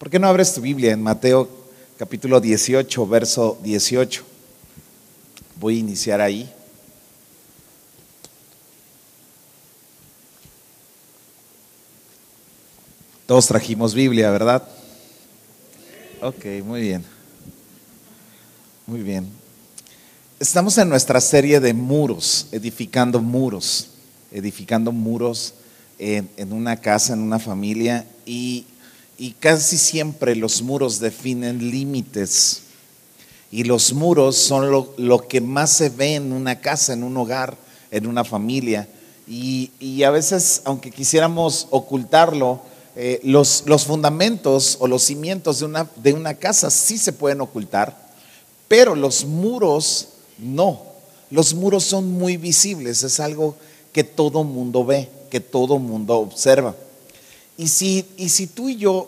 [0.00, 1.46] ¿Por qué no abres tu Biblia en Mateo
[1.98, 4.24] capítulo 18, verso 18?
[5.56, 6.50] Voy a iniciar ahí.
[13.26, 14.66] Todos trajimos Biblia, ¿verdad?
[16.22, 17.04] Ok, muy bien.
[18.86, 19.28] Muy bien.
[20.38, 23.90] Estamos en nuestra serie de muros, edificando muros,
[24.32, 25.52] edificando muros
[25.98, 28.64] en, en una casa, en una familia, y,
[29.20, 32.62] y casi siempre los muros definen límites.
[33.52, 37.18] Y los muros son lo, lo, que más se ve en una casa, en un
[37.18, 37.54] hogar,
[37.90, 38.88] en una familia.
[39.28, 42.62] Y, y a veces, aunque quisiéramos ocultarlo,
[42.96, 47.42] eh, los, los, fundamentos o los cimientos de una, de una casa sí se pueden
[47.42, 47.94] ocultar,
[48.68, 50.80] pero los muros no.
[51.30, 53.54] Los muros son muy visibles, es algo
[53.92, 56.74] que todo mundo ve, que todo mundo observa.
[57.60, 59.06] Y si, y si tú y yo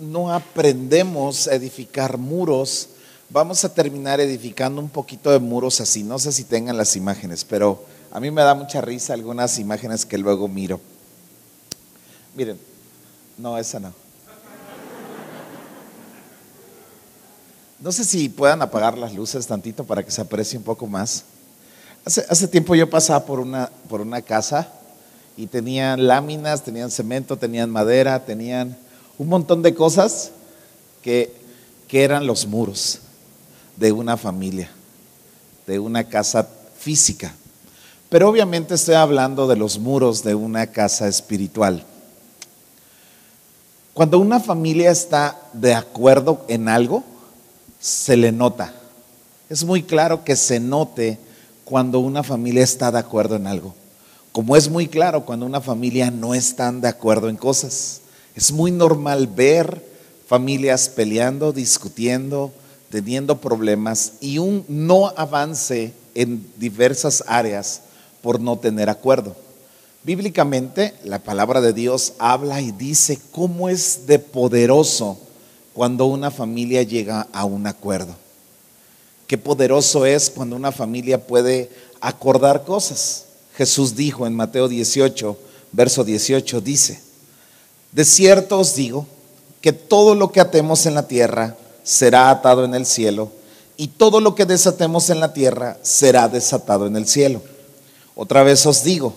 [0.00, 2.88] no aprendemos a edificar muros,
[3.30, 6.02] vamos a terminar edificando un poquito de muros así.
[6.02, 10.04] No sé si tengan las imágenes, pero a mí me da mucha risa algunas imágenes
[10.04, 10.80] que luego miro.
[12.34, 12.58] Miren,
[13.38, 13.94] no, esa no.
[17.78, 21.22] No sé si puedan apagar las luces tantito para que se aprecie un poco más.
[22.04, 24.80] Hace, tiempo yo pasaba por una, por una casa
[25.36, 28.76] y tenían láminas, tenían cemento, tenían madera, tenían
[29.18, 30.30] un montón de cosas
[31.02, 31.34] que,
[31.88, 33.00] que eran los muros
[33.76, 34.70] de una familia,
[35.66, 37.34] de una casa física.
[38.08, 41.84] Pero obviamente estoy hablando de los muros de una casa espiritual.
[43.92, 47.02] Cuando una familia está de acuerdo en algo,
[47.80, 48.72] se le nota.
[49.48, 51.18] Es muy claro que se note
[51.64, 53.74] cuando una familia está de acuerdo en algo.
[54.34, 58.00] Como es muy claro cuando una familia no está de acuerdo en cosas.
[58.34, 59.80] Es muy normal ver
[60.26, 62.52] familias peleando, discutiendo,
[62.90, 67.82] teniendo problemas y un no avance en diversas áreas
[68.22, 69.36] por no tener acuerdo.
[70.02, 75.16] Bíblicamente, la palabra de Dios habla y dice cómo es de poderoso
[75.74, 78.16] cuando una familia llega a un acuerdo.
[79.28, 83.26] Qué poderoso es cuando una familia puede acordar cosas.
[83.56, 85.36] Jesús dijo en Mateo 18,
[85.72, 87.00] verso 18, dice,
[87.92, 89.06] de cierto os digo
[89.60, 93.30] que todo lo que atemos en la tierra será atado en el cielo,
[93.76, 97.42] y todo lo que desatemos en la tierra será desatado en el cielo.
[98.14, 99.14] Otra vez os digo,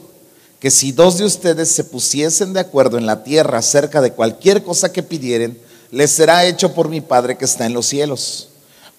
[0.60, 4.64] que si dos de ustedes se pusiesen de acuerdo en la tierra acerca de cualquier
[4.64, 5.60] cosa que pidieren,
[5.92, 8.50] les será hecho por mi Padre que está en los cielos.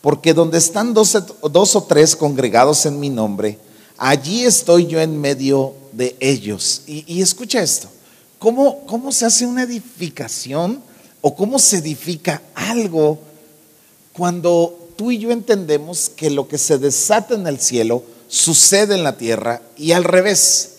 [0.01, 1.19] Porque donde están dos,
[1.51, 3.59] dos, o tres congregados en mi nombre,
[3.99, 6.83] allí estoy yo en medio de ellos.
[6.87, 7.89] Y, escucha esto,
[8.39, 10.81] ¿Cómo, ¿cómo se hace una edificación
[11.21, 13.19] o cómo se edifica algo
[14.13, 19.03] cuando tú y yo entendemos que lo que se desata en el cielo sucede en
[19.03, 20.75] la tierra y al revés?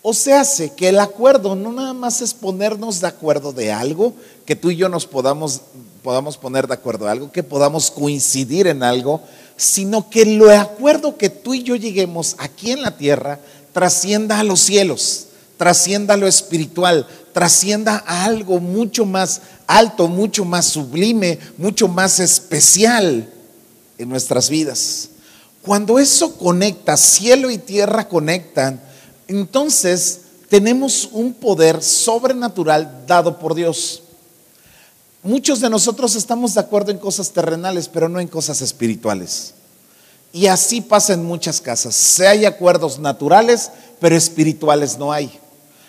[0.00, 4.14] O se hace que el acuerdo no nada más es ponernos de acuerdo de algo,
[4.46, 5.60] que tú y yo nos podamos,
[6.02, 9.22] podamos poner de acuerdo de algo, que podamos coincidir en algo,
[9.56, 13.40] sino que el acuerdo que tú y yo lleguemos aquí en la tierra
[13.72, 15.26] trascienda a los cielos,
[15.56, 22.20] trascienda a lo espiritual, trascienda a algo mucho más alto, mucho más sublime, mucho más
[22.20, 23.28] especial
[23.98, 25.10] en nuestras vidas.
[25.62, 28.80] Cuando eso conecta, cielo y tierra conectan,
[29.26, 34.03] entonces tenemos un poder sobrenatural dado por Dios.
[35.24, 39.54] Muchos de nosotros estamos de acuerdo en cosas terrenales, pero no en cosas espirituales.
[40.34, 41.94] Y así pasa en muchas casas.
[41.94, 43.70] Se hay acuerdos naturales,
[44.00, 45.32] pero espirituales no hay.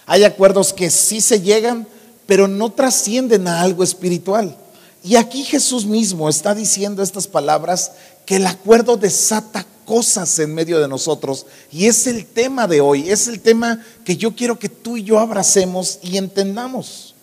[0.05, 1.85] Hay acuerdos que sí se llegan,
[2.25, 4.55] pero no trascienden a algo espiritual.
[5.03, 7.91] Y aquí Jesús mismo está diciendo estas palabras
[8.25, 11.45] que el acuerdo desata cosas en medio de nosotros.
[11.73, 15.03] Y es el tema de hoy, es el tema que yo quiero que tú y
[15.03, 17.14] yo abracemos y entendamos.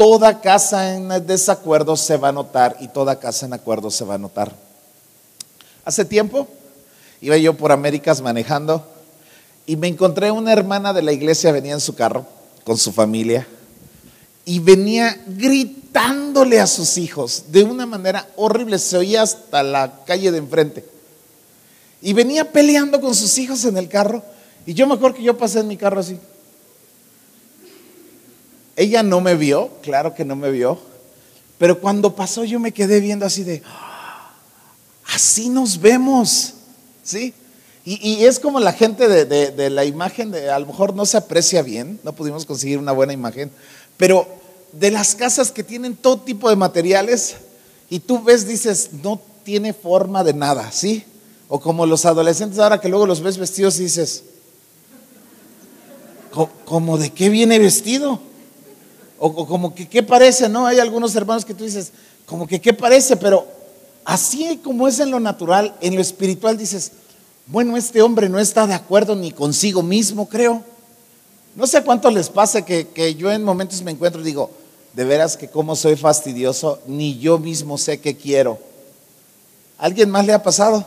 [0.00, 4.14] Toda casa en desacuerdo se va a notar y toda casa en acuerdo se va
[4.14, 4.50] a notar.
[5.84, 6.48] Hace tiempo
[7.20, 8.82] iba yo por Américas manejando
[9.66, 12.24] y me encontré una hermana de la iglesia, venía en su carro
[12.64, 13.46] con su familia
[14.46, 20.32] y venía gritándole a sus hijos de una manera horrible, se oía hasta la calle
[20.32, 20.82] de enfrente.
[22.00, 24.22] Y venía peleando con sus hijos en el carro.
[24.64, 26.18] Y yo me acuerdo que yo pasé en mi carro así.
[28.80, 30.78] Ella no me vio, claro que no me vio.
[31.58, 34.32] Pero cuando pasó yo me quedé viendo así de, ah,
[35.12, 36.54] así nos vemos.
[37.02, 37.34] ¿Sí?
[37.84, 41.04] Y, y es como la gente de, de, la imagen, de, a lo mejor no
[41.04, 43.50] se aprecia bien, no pudimos conseguir una buena imagen,
[43.98, 44.26] pero
[44.72, 47.36] de las casas que tienen todo tipo de materiales
[47.90, 51.04] y tú ves, dices, no tiene forma de nada, ¿sí?
[51.48, 54.24] O como los adolescentes ahora que luego los ves vestidos y dices,
[56.64, 58.29] ¿como de qué viene vestido?
[59.22, 60.66] O, como que qué parece, ¿no?
[60.66, 61.92] Hay algunos hermanos que tú dices,
[62.24, 63.46] como que qué parece, pero
[64.02, 66.92] así como es en lo natural, en lo espiritual dices,
[67.46, 70.62] bueno, este hombre no está de acuerdo ni consigo mismo, creo.
[71.54, 74.50] No sé cuánto les pasa que, que yo en momentos me encuentro y digo,
[74.94, 78.58] de veras que como soy fastidioso, ni yo mismo sé qué quiero.
[79.76, 80.86] ¿Alguien más le ha pasado?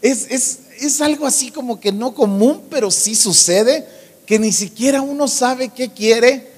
[0.00, 3.86] Es, es, es algo así como que no común, pero sí sucede,
[4.24, 6.49] que ni siquiera uno sabe qué quiere,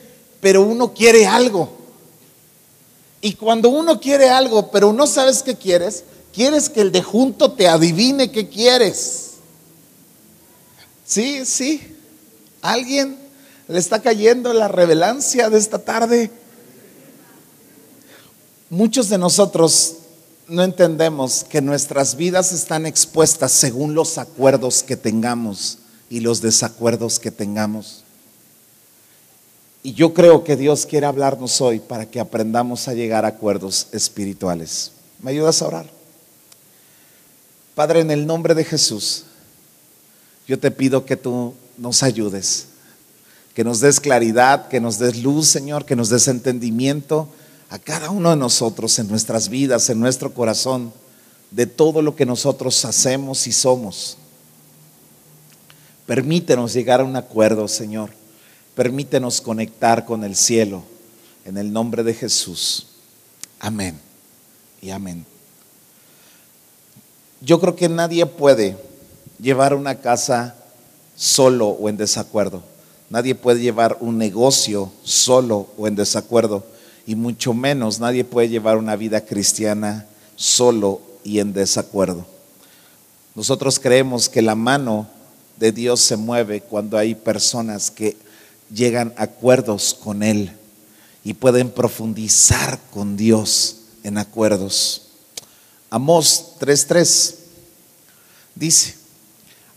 [0.43, 1.71] pero uno quiere algo.
[3.21, 6.03] Y cuando uno quiere algo, pero no sabes qué quieres,
[6.35, 9.35] quieres que el de junto te adivine qué quieres.
[11.07, 11.97] Sí, sí.
[12.61, 13.17] ¿Alguien
[13.69, 16.33] le está cayendo la revelancia de esta tarde?
[18.69, 19.95] Muchos de nosotros
[20.49, 25.79] no entendemos que nuestras vidas están expuestas según los acuerdos que tengamos
[26.11, 28.02] y los desacuerdos que tengamos.
[29.83, 33.89] Y yo creo que Dios quiere hablarnos hoy para que aprendamos a llegar a acuerdos
[33.93, 34.93] espirituales.
[35.21, 35.87] ¿Me ayudas a orar?
[37.75, 39.25] Padre, en el nombre de Jesús,
[40.47, 42.67] yo te pido que tú nos ayudes,
[43.55, 47.29] que nos des claridad, que nos des luz, Señor, que nos des entendimiento
[47.71, 50.93] a cada uno de nosotros en nuestras vidas, en nuestro corazón,
[51.51, 54.17] de todo lo que nosotros hacemos y somos.
[56.07, 58.22] Permítenos llegar a un acuerdo, Señor.
[58.75, 60.83] Permítenos conectar con el cielo.
[61.45, 62.87] En el nombre de Jesús.
[63.59, 63.99] Amén.
[64.81, 65.27] Y amén.
[67.41, 68.77] Yo creo que nadie puede
[69.41, 70.55] llevar una casa
[71.17, 72.63] solo o en desacuerdo.
[73.11, 76.65] Nadie puede llevar un negocio solo o en desacuerdo.
[77.07, 82.25] Y mucho menos nadie puede llevar una vida cristiana solo y en desacuerdo.
[83.35, 85.09] Nosotros creemos que la mano
[85.59, 88.17] de Dios se mueve cuando hay personas que
[88.75, 90.53] llegan acuerdos con Él
[91.25, 95.03] y pueden profundizar con Dios en acuerdos.
[95.91, 97.35] Amós 3:3
[98.55, 98.95] dice,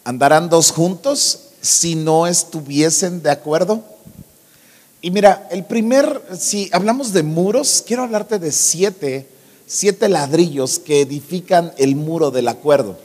[0.04, 3.84] ¿andarán dos juntos si no estuviesen de acuerdo?
[5.02, 9.30] Y mira, el primer, si hablamos de muros, quiero hablarte de siete,
[9.68, 12.98] siete ladrillos que edifican el muro del acuerdo.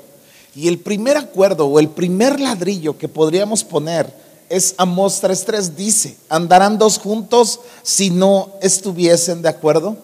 [0.54, 4.10] Y el primer acuerdo o el primer ladrillo que podríamos poner
[4.50, 9.96] es Amós 3.3, dice, ¿andarán dos juntos si no estuviesen de acuerdo?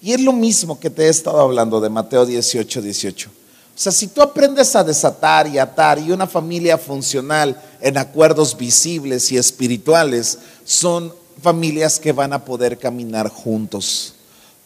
[0.00, 3.28] Y es lo mismo que te he estado hablando de Mateo 18, 18.
[3.28, 3.32] O
[3.74, 9.30] sea, si tú aprendes a desatar y atar y una familia funcional en acuerdos visibles
[9.30, 14.14] y espirituales, son familias que van a poder caminar juntos.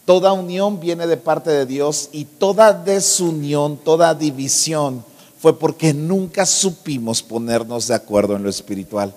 [0.05, 5.05] Toda unión viene de parte de Dios y toda desunión, toda división
[5.45, 9.15] fue porque nunca supimos ponernos de acuerdo en lo espiritual.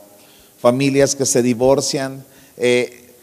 [0.59, 2.25] Familias que se divorcian,
[2.57, 3.13] eh,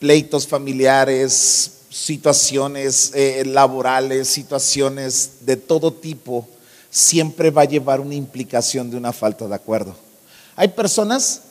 [0.00, 6.48] pleitos familiares, situaciones eh, laborales, situaciones de todo tipo,
[6.90, 9.94] siempre va a llevar una implicación de una falta de acuerdo.
[10.56, 11.42] Hay personas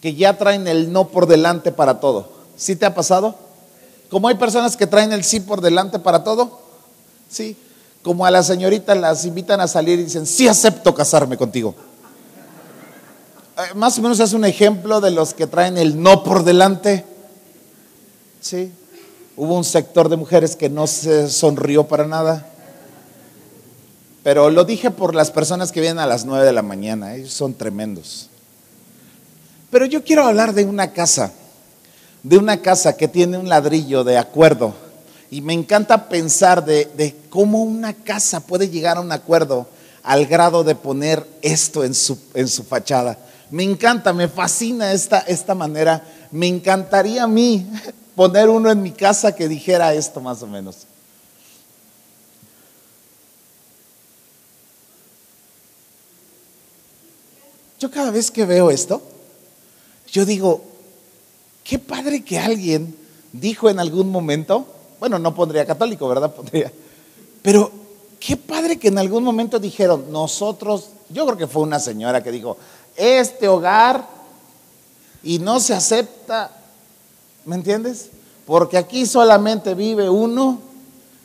[0.00, 2.30] que ya traen el no por delante para todo.
[2.56, 3.34] ¿Sí te ha pasado?
[4.08, 6.60] Como hay personas que traen el sí por delante para todo.
[7.28, 7.56] Sí.
[8.02, 11.74] Como a la señorita las invitan a salir y dicen, sí acepto casarme contigo.
[13.58, 17.04] Eh, más o menos es un ejemplo de los que traen el no por delante.
[18.40, 18.72] Sí.
[19.36, 22.46] Hubo un sector de mujeres que no se sonrió para nada.
[24.22, 27.32] Pero lo dije por las personas que vienen a las 9 de la mañana, ellos
[27.32, 28.28] son tremendos.
[29.70, 31.32] Pero yo quiero hablar de una casa,
[32.22, 34.74] de una casa que tiene un ladrillo de acuerdo.
[35.30, 39.68] Y me encanta pensar de, cómo una casa puede llegar a un acuerdo
[40.02, 43.16] al grado de poner esto en su, en su fachada.
[43.50, 46.04] Me encanta, me fascina esta, esta manera.
[46.32, 47.66] Me encantaría a mí
[48.16, 50.86] poner uno en mi casa que dijera esto más o menos.
[57.78, 59.00] Yo cada vez que veo esto,
[60.08, 60.62] yo digo,
[61.64, 62.94] qué padre que alguien
[63.32, 66.32] dijo en algún momento, bueno, no pondría católico, ¿verdad?
[66.36, 66.72] Pondría,
[67.42, 67.72] pero
[68.20, 72.30] qué padre que en algún momento dijeron, nosotros, yo creo que fue una señora que
[72.30, 72.56] dijo,
[72.94, 74.06] este hogar
[75.22, 76.60] y no se acepta
[77.44, 78.10] ¿Me entiendes?
[78.46, 80.60] Porque aquí solamente vive uno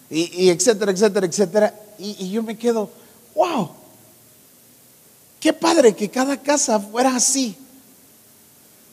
[0.10, 1.80] y, etcétera, etcétera, etcétera.
[1.98, 2.90] Y, y yo me quedo,
[3.36, 3.70] wow,
[5.40, 7.58] qué padre que cada casa fuera así.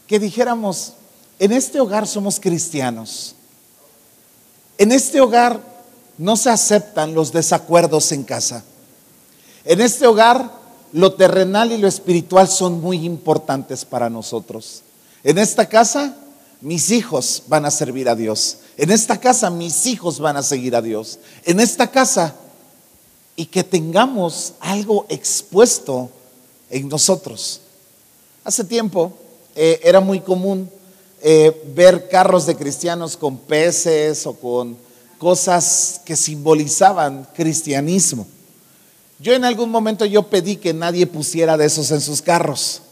[0.06, 0.94] Que dijéramos,
[1.38, 3.34] en este hogar somos cristianos.
[4.78, 5.60] En este hogar
[6.18, 8.64] no se aceptan los desacuerdos en casa.
[9.64, 10.50] En este hogar
[10.92, 14.82] lo terrenal y lo espiritual son muy importantes para nosotros.
[15.24, 16.16] En esta casa
[16.60, 18.58] mis hijos van a servir a Dios.
[18.76, 21.18] En esta casa mis hijos van a seguir a Dios.
[21.44, 22.34] En esta casa
[23.36, 26.10] y que tengamos algo expuesto
[26.70, 27.60] en nosotros.
[28.44, 29.12] Hace tiempo
[29.54, 30.70] eh, era muy común
[31.24, 34.76] eh, ver carros de cristianos con peces o con
[35.18, 38.26] cosas que simbolizaban cristianismo.
[39.20, 42.82] Yo en algún momento yo pedí que nadie pusiera de esos en sus carros,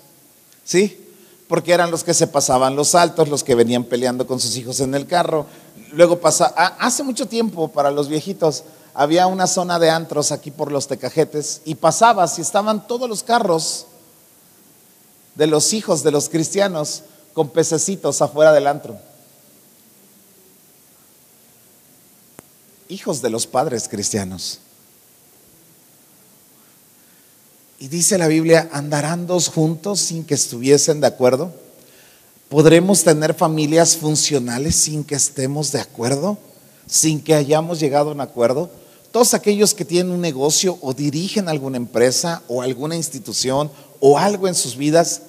[0.62, 1.08] ¿sí?
[1.48, 4.78] Porque eran los que se pasaban los altos, los que venían peleando con sus hijos
[4.78, 5.46] en el carro.
[5.90, 6.46] Luego pasa,
[6.78, 8.62] hace mucho tiempo para los viejitos
[8.94, 13.24] había una zona de antros aquí por los tecajetes y pasabas y estaban todos los
[13.24, 13.86] carros
[15.34, 18.98] de los hijos de los cristianos con pececitos afuera del antro.
[22.88, 24.58] Hijos de los padres cristianos.
[27.78, 31.54] Y dice la Biblia, ¿andarán dos juntos sin que estuviesen de acuerdo?
[32.50, 36.36] ¿Podremos tener familias funcionales sin que estemos de acuerdo?
[36.86, 38.70] ¿Sin que hayamos llegado a un acuerdo?
[39.12, 44.46] Todos aquellos que tienen un negocio o dirigen alguna empresa o alguna institución o algo
[44.46, 45.22] en sus vidas,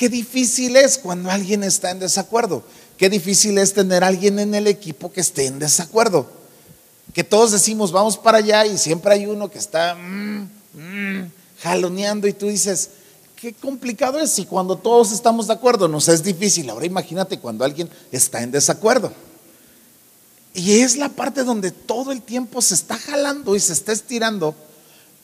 [0.00, 2.62] Qué difícil es cuando alguien está en desacuerdo.
[2.96, 6.26] Qué difícil es tener alguien en el equipo que esté en desacuerdo.
[7.12, 12.26] Que todos decimos, vamos para allá y siempre hay uno que está mm, mm, jaloneando
[12.26, 12.88] y tú dices,
[13.36, 16.70] qué complicado es si cuando todos estamos de acuerdo nos es difícil.
[16.70, 19.12] Ahora imagínate cuando alguien está en desacuerdo.
[20.54, 24.54] Y es la parte donde todo el tiempo se está jalando y se está estirando.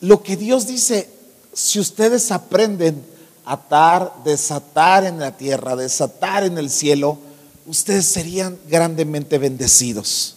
[0.02, 1.08] Lo que Dios dice,
[1.54, 3.15] si ustedes aprenden
[3.46, 7.16] atar, desatar en la tierra, desatar en el cielo,
[7.64, 10.36] ustedes serían grandemente bendecidos.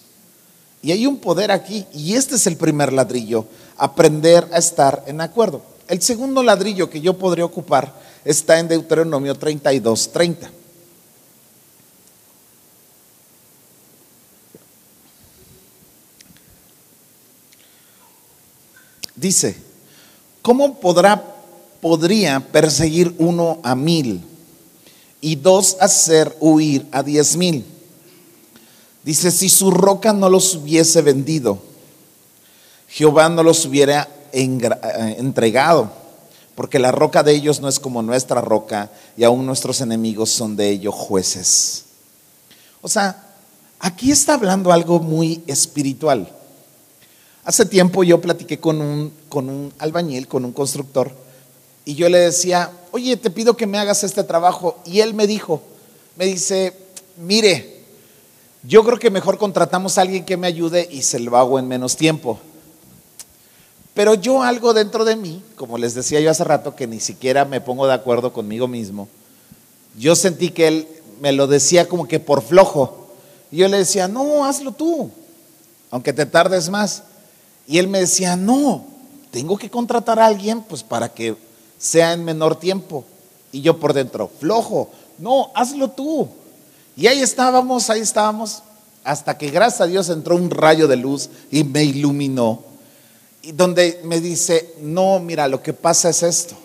[0.81, 3.45] Y hay un poder aquí, y este es el primer ladrillo,
[3.77, 5.61] aprender a estar en acuerdo.
[5.87, 10.51] El segundo ladrillo que yo podría ocupar está en Deuteronomio 32, 30.
[19.15, 19.57] Dice,
[20.41, 21.38] ¿cómo podrá
[21.81, 24.21] podría perseguir uno a mil
[25.21, 27.65] y dos hacer huir a diez mil.
[29.03, 31.59] Dice, si su roca no los hubiese vendido,
[32.87, 35.91] Jehová no los hubiera eh, entregado,
[36.55, 40.55] porque la roca de ellos no es como nuestra roca y aún nuestros enemigos son
[40.55, 41.85] de ellos jueces.
[42.81, 43.23] O sea,
[43.79, 46.29] aquí está hablando algo muy espiritual.
[47.45, 51.11] Hace tiempo yo platiqué con un, con un albañil, con un constructor,
[51.89, 54.77] y yo le decía, oye, te pido que me hagas este trabajo.
[54.85, 55.63] Y él me dijo,
[56.17, 56.71] me dice,
[57.17, 57.81] mire,
[58.61, 61.67] yo creo que mejor contratamos a alguien que me ayude y se lo hago en
[61.67, 62.39] menos tiempo.
[63.95, 67.43] Pero yo algo dentro de mí, como les decía yo hace rato, que ni siquiera
[67.43, 69.07] me pongo de acuerdo conmigo mismo,
[69.97, 70.87] yo sentí que él
[71.19, 73.07] me lo decía como que por flojo.
[73.51, 75.09] Y yo le decía, no, hazlo tú,
[75.89, 77.01] aunque te tardes más.
[77.65, 78.85] Y él me decía, no,
[79.31, 81.48] tengo que contratar a alguien pues para que
[81.79, 83.05] sea en menor tiempo.
[83.51, 86.27] Y yo por dentro, flojo, no, hazlo tú.
[86.95, 88.61] Y ahí estábamos, ahí estábamos,
[89.03, 92.61] hasta que gracias a Dios entró un rayo de luz y me iluminó.
[93.41, 96.55] Y donde me dice, no, mira, lo que pasa es esto,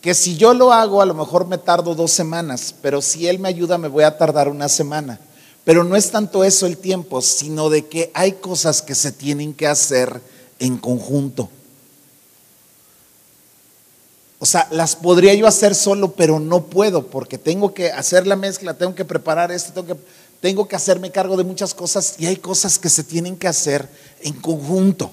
[0.00, 3.38] que si yo lo hago a lo mejor me tardo dos semanas, pero si Él
[3.38, 5.20] me ayuda me voy a tardar una semana.
[5.64, 9.54] Pero no es tanto eso el tiempo, sino de que hay cosas que se tienen
[9.54, 10.20] que hacer
[10.58, 11.48] en conjunto.
[14.38, 18.36] O sea, las podría yo hacer solo, pero no puedo porque tengo que hacer la
[18.36, 20.00] mezcla, tengo que preparar esto, tengo que,
[20.40, 23.88] tengo que hacerme cargo de muchas cosas y hay cosas que se tienen que hacer
[24.20, 25.10] en conjunto.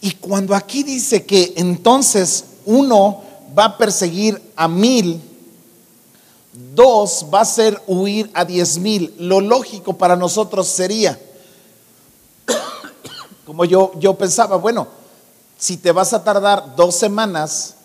[0.00, 3.22] Y cuando aquí dice que entonces uno
[3.56, 5.22] va a perseguir a mil,
[6.74, 11.18] dos va a ser huir a diez mil, lo lógico para nosotros sería,
[13.46, 14.88] como yo, yo pensaba, bueno,
[15.58, 17.76] si te vas a tardar dos semanas,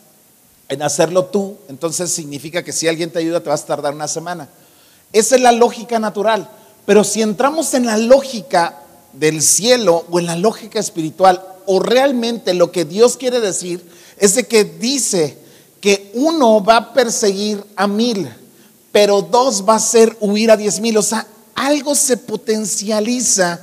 [0.70, 4.08] en hacerlo tú, entonces significa que si alguien te ayuda te vas a tardar una
[4.08, 4.48] semana.
[5.12, 6.50] Esa es la lógica natural.
[6.86, 8.84] Pero si entramos en la lógica
[9.14, 13.84] del cielo o en la lógica espiritual, o realmente lo que Dios quiere decir
[14.18, 15.38] es de que dice
[15.82, 18.30] que uno va a perseguir a mil,
[18.92, 20.98] pero dos va a ser huir a diez mil.
[20.98, 23.62] O sea, algo se potencializa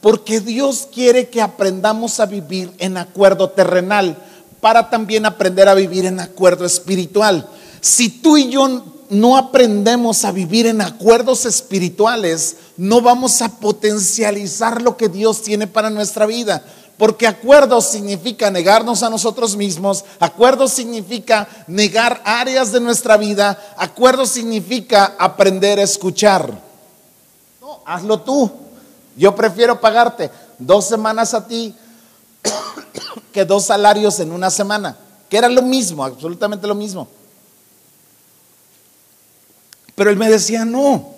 [0.00, 4.16] porque Dios quiere que aprendamos a vivir en acuerdo terrenal
[4.60, 7.48] para también aprender a vivir en acuerdo espiritual.
[7.80, 14.82] Si tú y yo no aprendemos a vivir en acuerdos espirituales, no vamos a potencializar
[14.82, 16.64] lo que Dios tiene para nuestra vida.
[16.98, 24.26] Porque acuerdo significa negarnos a nosotros mismos, acuerdo significa negar áreas de nuestra vida, acuerdo
[24.26, 26.60] significa aprender a escuchar.
[27.60, 28.50] No, hazlo tú.
[29.16, 31.74] Yo prefiero pagarte dos semanas a ti
[33.44, 34.96] dos salarios en una semana,
[35.28, 37.08] que era lo mismo, absolutamente lo mismo.
[39.94, 41.14] Pero él me decía, no,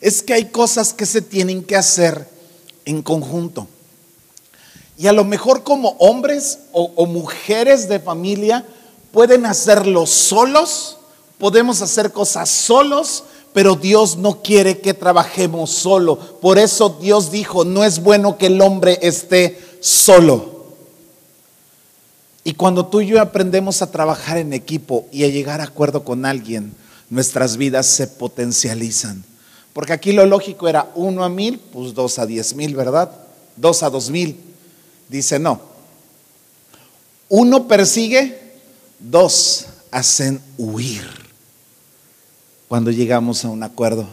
[0.00, 2.28] es que hay cosas que se tienen que hacer
[2.86, 3.68] en conjunto.
[4.98, 8.64] Y a lo mejor como hombres o, mujeres de familia
[9.12, 10.96] pueden hacerlo solos,
[11.38, 16.16] podemos hacer cosas solos, pero Dios no quiere que trabajemos solo.
[16.16, 20.55] Por eso Dios dijo, no es bueno que el hombre esté solo.
[22.46, 26.04] Y cuando tú y yo aprendemos a trabajar en equipo y a llegar a acuerdo
[26.04, 26.72] con alguien,
[27.10, 29.24] nuestras vidas se potencializan.
[29.72, 33.10] Porque aquí lo lógico era uno a mil, pues dos a diez mil, ¿verdad?
[33.56, 34.38] Dos a dos mil.
[35.08, 35.60] Dice, no.
[37.28, 38.38] Uno persigue,
[39.00, 41.02] dos hacen huir
[42.68, 44.06] cuando llegamos a un acuerdo.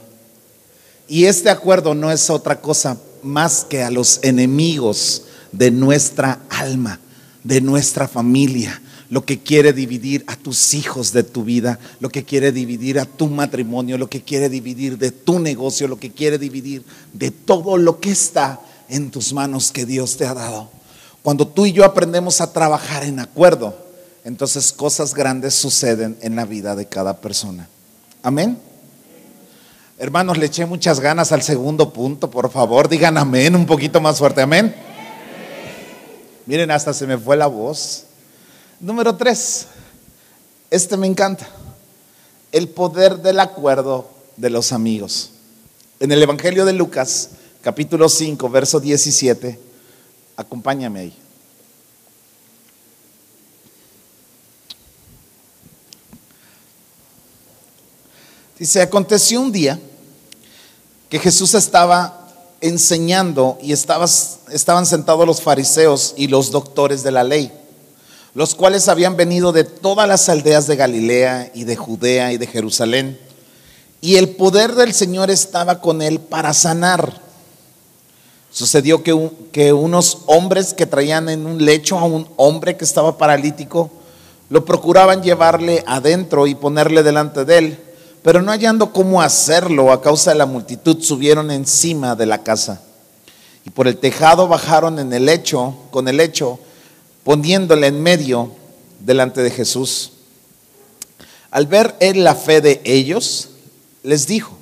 [1.08, 7.00] Y este acuerdo no es otra cosa más que a los enemigos de nuestra alma,
[7.44, 12.24] de nuestra familia, lo que quiere dividir a tus hijos de tu vida, lo que
[12.24, 16.38] quiere dividir a tu matrimonio, lo que quiere dividir de tu negocio, lo que quiere
[16.38, 16.84] dividir
[17.14, 18.60] de todo lo que está
[18.90, 20.70] en tus manos que Dios te ha dado.
[21.22, 23.78] Cuando tú y yo aprendemos a trabajar en acuerdo,
[24.24, 27.68] entonces cosas grandes suceden en la vida de cada persona.
[28.22, 28.58] Amén.
[30.00, 34.18] Hermanos, le eché muchas ganas al segundo punto, por favor, digan amén un poquito más
[34.18, 34.74] fuerte, amén.
[36.46, 38.06] Miren, hasta se me fue la voz.
[38.80, 39.68] Número tres,
[40.70, 41.48] este me encanta,
[42.52, 45.32] el poder del acuerdo de los amigos.
[46.00, 47.30] En el Evangelio de Lucas,
[47.62, 49.60] capítulo 5, verso 17,
[50.36, 51.18] Acompáñame ahí.
[58.58, 59.80] Dice, aconteció un día
[61.10, 62.23] que Jesús estaba
[62.64, 67.52] enseñando y estaban sentados los fariseos y los doctores de la ley,
[68.34, 72.48] los cuales habían venido de todas las aldeas de Galilea y de Judea y de
[72.48, 73.20] Jerusalén.
[74.00, 77.22] Y el poder del Señor estaba con él para sanar.
[78.50, 83.18] Sucedió que, que, unos hombres que traían en un lecho a un hombre que estaba
[83.18, 83.92] paralítico,
[84.50, 87.83] lo procuraban llevarle adentro y ponerle delante de él,
[88.24, 92.82] pero no hallando cómo hacerlo a causa de la multitud, subieron encima de la casa.
[93.66, 96.60] Y por el tejado bajaron en el lecho, con el lecho,
[97.24, 98.52] poniéndole en medio
[99.00, 100.14] delante de Jesús.
[101.52, 103.50] Al ver él la fe de ellos,
[104.04, 104.58] les dijo,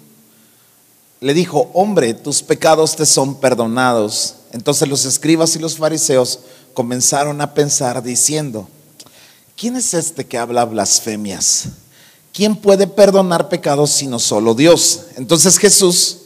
[1.20, 4.38] le dijo, hombre, tus pecados te son perdonados.
[4.52, 6.40] Entonces los escribas y los fariseos
[6.74, 8.68] comenzaron a pensar diciendo,
[9.56, 11.70] ¿quién es este que habla blasfemias?
[12.34, 15.08] ¿Quién puede perdonar pecados sino solo Dios?
[15.18, 16.18] Entonces Jesús,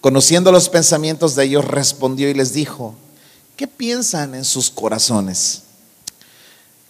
[0.00, 2.94] conociendo los pensamientos de ellos, respondió y les dijo,
[3.56, 5.62] ¿qué piensan en sus corazones?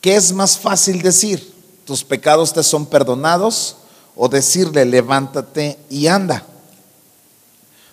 [0.00, 1.52] ¿Qué es más fácil decir?
[1.84, 3.76] ¿Tus pecados te son perdonados?
[4.14, 6.46] O decirle, levántate y anda.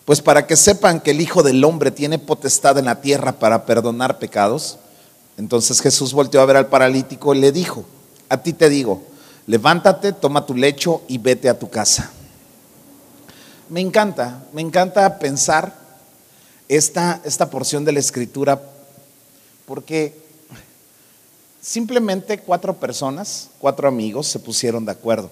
[0.06, 3.65] Pues para que sepan que el Hijo del Hombre tiene potestad en la tierra para
[3.65, 4.78] perdonar pecados.
[5.38, 7.86] Entonces Jesús volteó a ver al paralítico y le dijo,
[8.30, 9.02] a ti te digo,
[9.52, 12.10] levántate, toma tu lecho y vete a tu casa.
[13.68, 15.74] Me encanta, me encanta pensar
[16.70, 18.62] esta, esta porción de la escritura
[19.66, 20.16] porque
[21.62, 25.30] simplemente cuatro personas, cuatro amigos se pusieron de acuerdo.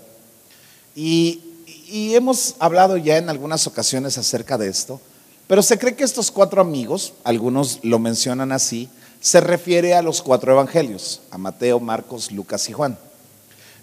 [0.96, 1.44] Y
[1.90, 5.02] y hemos hablado ya en algunas ocasiones acerca de esto,
[5.48, 10.22] pero se cree que estos cuatro amigos, algunos lo mencionan así, se refiere a los
[10.22, 12.98] cuatro evangelios, a Mateo, Marcos, Lucas y Juan.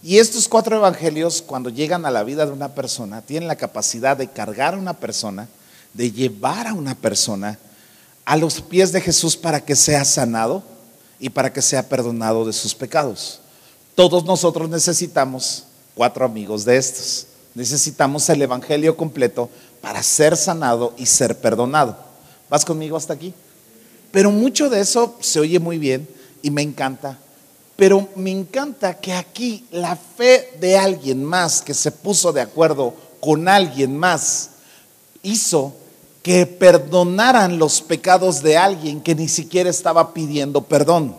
[0.06, 4.16] Y estos cuatro evangelios, cuando llegan a la vida de una persona, tienen la capacidad
[4.16, 5.48] de cargar a una persona,
[5.94, 7.58] de llevar a una persona
[8.24, 10.62] a los pies de Jesús para que sea sanado
[11.18, 13.40] y para que sea perdonado de sus pecados.
[13.96, 15.64] Todos nosotros necesitamos
[15.96, 17.26] cuatro amigos de estos.
[17.56, 21.96] Necesitamos el Evangelio completo para ser sanado y ser perdonado.
[22.48, 23.34] ¿Vas conmigo hasta aquí?
[24.12, 26.08] Pero mucho de eso se oye muy bien
[26.42, 27.18] y me encanta.
[27.76, 32.94] Pero me encanta que aquí la fe de alguien más que se puso de acuerdo
[33.20, 34.50] con alguien más
[35.22, 35.74] hizo
[36.22, 41.16] que perdonaran los pecados de alguien que ni siquiera estaba pidiendo perdón.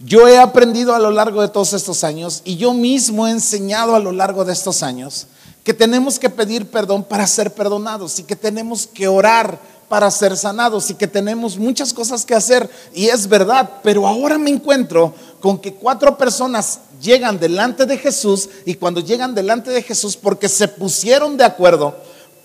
[0.00, 3.94] Yo he aprendido a lo largo de todos estos años y yo mismo he enseñado
[3.94, 5.28] a lo largo de estos años
[5.62, 9.58] que tenemos que pedir perdón para ser perdonados y que tenemos que orar
[9.94, 14.38] para ser sanados y que tenemos muchas cosas que hacer y es verdad, pero ahora
[14.38, 19.82] me encuentro con que cuatro personas llegan delante de Jesús y cuando llegan delante de
[19.82, 21.96] Jesús porque se pusieron de acuerdo,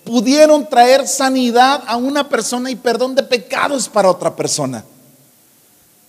[0.03, 4.85] pudieron traer sanidad a una persona y perdón de pecados para otra persona.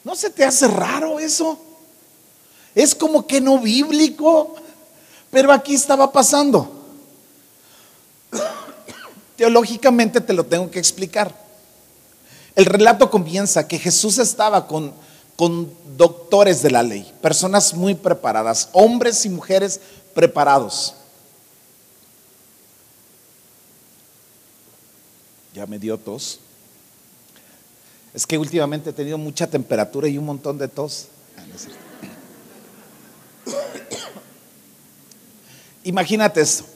[0.04, 1.58] ¿No se te hace raro eso?
[2.74, 4.56] Es como que no bíblico,
[5.30, 6.70] pero aquí estaba pasando.
[9.40, 11.34] Teológicamente te lo tengo que explicar.
[12.54, 14.92] El relato comienza que Jesús estaba con,
[15.34, 19.80] con doctores de la ley, personas muy preparadas, hombres y mujeres
[20.12, 20.94] preparados.
[25.54, 26.38] Ya me dio tos.
[28.12, 31.06] Es que últimamente he tenido mucha temperatura y un montón de tos.
[31.38, 31.44] Ah,
[35.84, 36.66] Imagínate esto.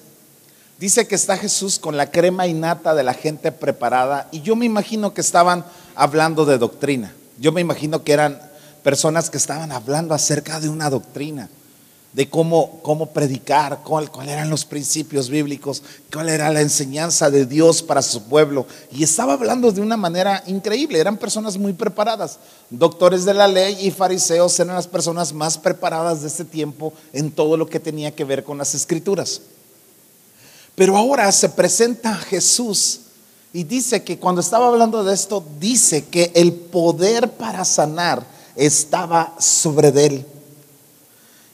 [0.78, 4.66] Dice que está Jesús con la crema innata de la gente preparada y yo me
[4.66, 7.14] imagino que estaban hablando de doctrina.
[7.38, 8.40] Yo me imagino que eran
[8.82, 11.48] personas que estaban hablando acerca de una doctrina,
[12.12, 15.82] de cómo, cómo predicar, cuáles eran los principios bíblicos,
[16.12, 18.66] cuál era la enseñanza de Dios para su pueblo.
[18.90, 22.40] Y estaba hablando de una manera increíble, eran personas muy preparadas.
[22.68, 27.30] Doctores de la ley y fariseos eran las personas más preparadas de este tiempo en
[27.30, 29.40] todo lo que tenía que ver con las escrituras.
[30.74, 33.00] Pero ahora se presenta Jesús
[33.52, 39.34] y dice que cuando estaba hablando de esto, dice que el poder para sanar estaba
[39.38, 40.26] sobre él.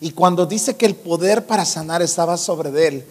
[0.01, 3.05] Y cuando dice que el poder para sanar estaba sobre él,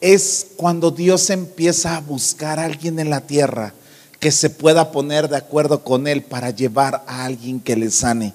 [0.00, 3.74] es cuando Dios empieza a buscar a alguien en la tierra
[4.18, 8.32] que se pueda poner de acuerdo con él para llevar a alguien que le sane.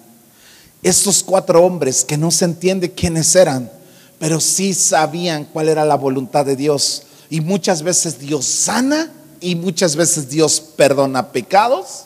[0.84, 3.72] Estos cuatro hombres que no se entiende quiénes eran,
[4.20, 9.12] pero sí sabían cuál era la voluntad de Dios y muchas veces Dios sana
[9.42, 12.06] y muchas veces Dios perdona pecados.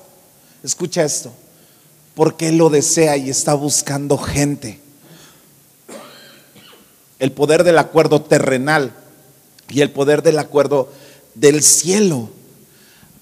[0.64, 1.32] Escucha esto,
[2.16, 4.80] porque Él lo desea y está buscando gente.
[7.18, 8.94] El poder del acuerdo terrenal
[9.70, 10.90] y el poder del acuerdo
[11.36, 12.30] del cielo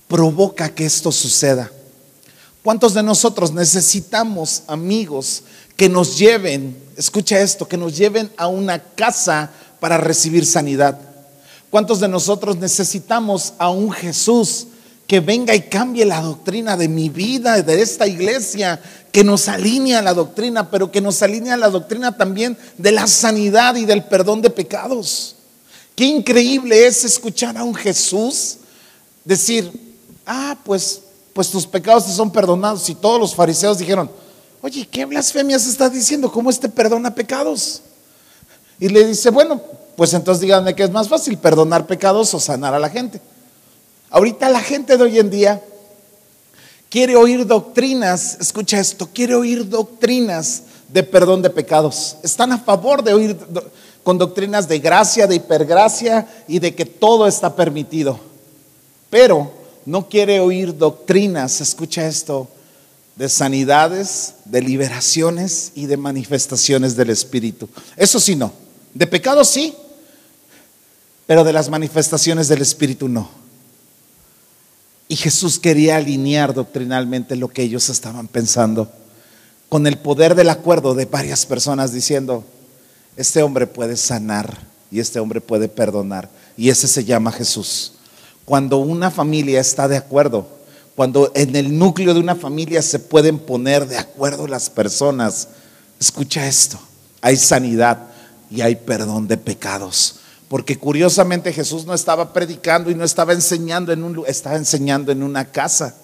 [0.08, 1.72] provoca que esto suceda.
[2.64, 5.44] ¿Cuántos de nosotros necesitamos amigos
[5.76, 11.00] que nos lleven, escucha esto, que nos lleven a una casa para recibir sanidad?
[11.70, 14.68] ¿Cuántos de nosotros necesitamos a un Jesús
[15.06, 20.02] que venga y cambie la doctrina de mi vida, de esta iglesia, que nos alinea
[20.02, 24.42] la doctrina, pero que nos alinea la doctrina también de la sanidad y del perdón
[24.42, 25.36] de pecados?
[25.96, 28.58] Qué increíble es escuchar a un Jesús
[29.26, 29.72] decir,
[30.26, 31.02] ah, pues,
[31.34, 32.88] pues tus pecados te son perdonados.
[32.90, 34.10] Y todos los fariseos dijeron,
[34.62, 36.32] oye, ¿qué blasfemias está diciendo?
[36.32, 37.82] ¿Cómo este perdona pecados?
[38.80, 39.62] Y le dice, bueno,
[39.98, 43.20] pues entonces díganme que es más fácil, perdonar pecados o sanar a la gente.
[44.12, 45.60] Ahorita la gente de hoy en día
[46.88, 52.18] quiere oír doctrinas, escucha esto, quiere oír doctrinas de perdón de pecados.
[52.22, 53.36] Están a favor de oír
[54.04, 58.20] con doctrinas de gracia, de hipergracia y de que todo está permitido.
[59.10, 59.52] Pero
[59.84, 62.48] no quiere oír doctrinas, escucha esto,
[63.16, 67.68] de sanidades, de liberaciones y de manifestaciones del Espíritu.
[67.96, 68.54] Eso sí no.
[68.94, 69.74] De pecados sí,
[71.28, 73.30] pero de las manifestaciones del Espíritu no.
[75.10, 78.92] Y Jesús quería alinear doctrinalmente lo que ellos estaban pensando
[79.70, 82.44] con el poder del acuerdo de varias personas diciendo,
[83.16, 84.58] este hombre puede sanar
[84.90, 86.30] y este hombre puede perdonar.
[86.56, 87.94] Y ese se llama Jesús.
[88.46, 90.48] Cuando una familia está de acuerdo,
[90.96, 95.50] cuando en el núcleo de una familia se pueden poner de acuerdo las personas,
[96.00, 96.80] escucha esto,
[97.22, 98.08] hay sanidad
[98.50, 100.22] y hay perdón de pecados.
[100.48, 105.24] Porque curiosamente Jesús no estaba predicando y no estaba enseñando en un estaba enseñando en
[105.24, 105.96] una casa.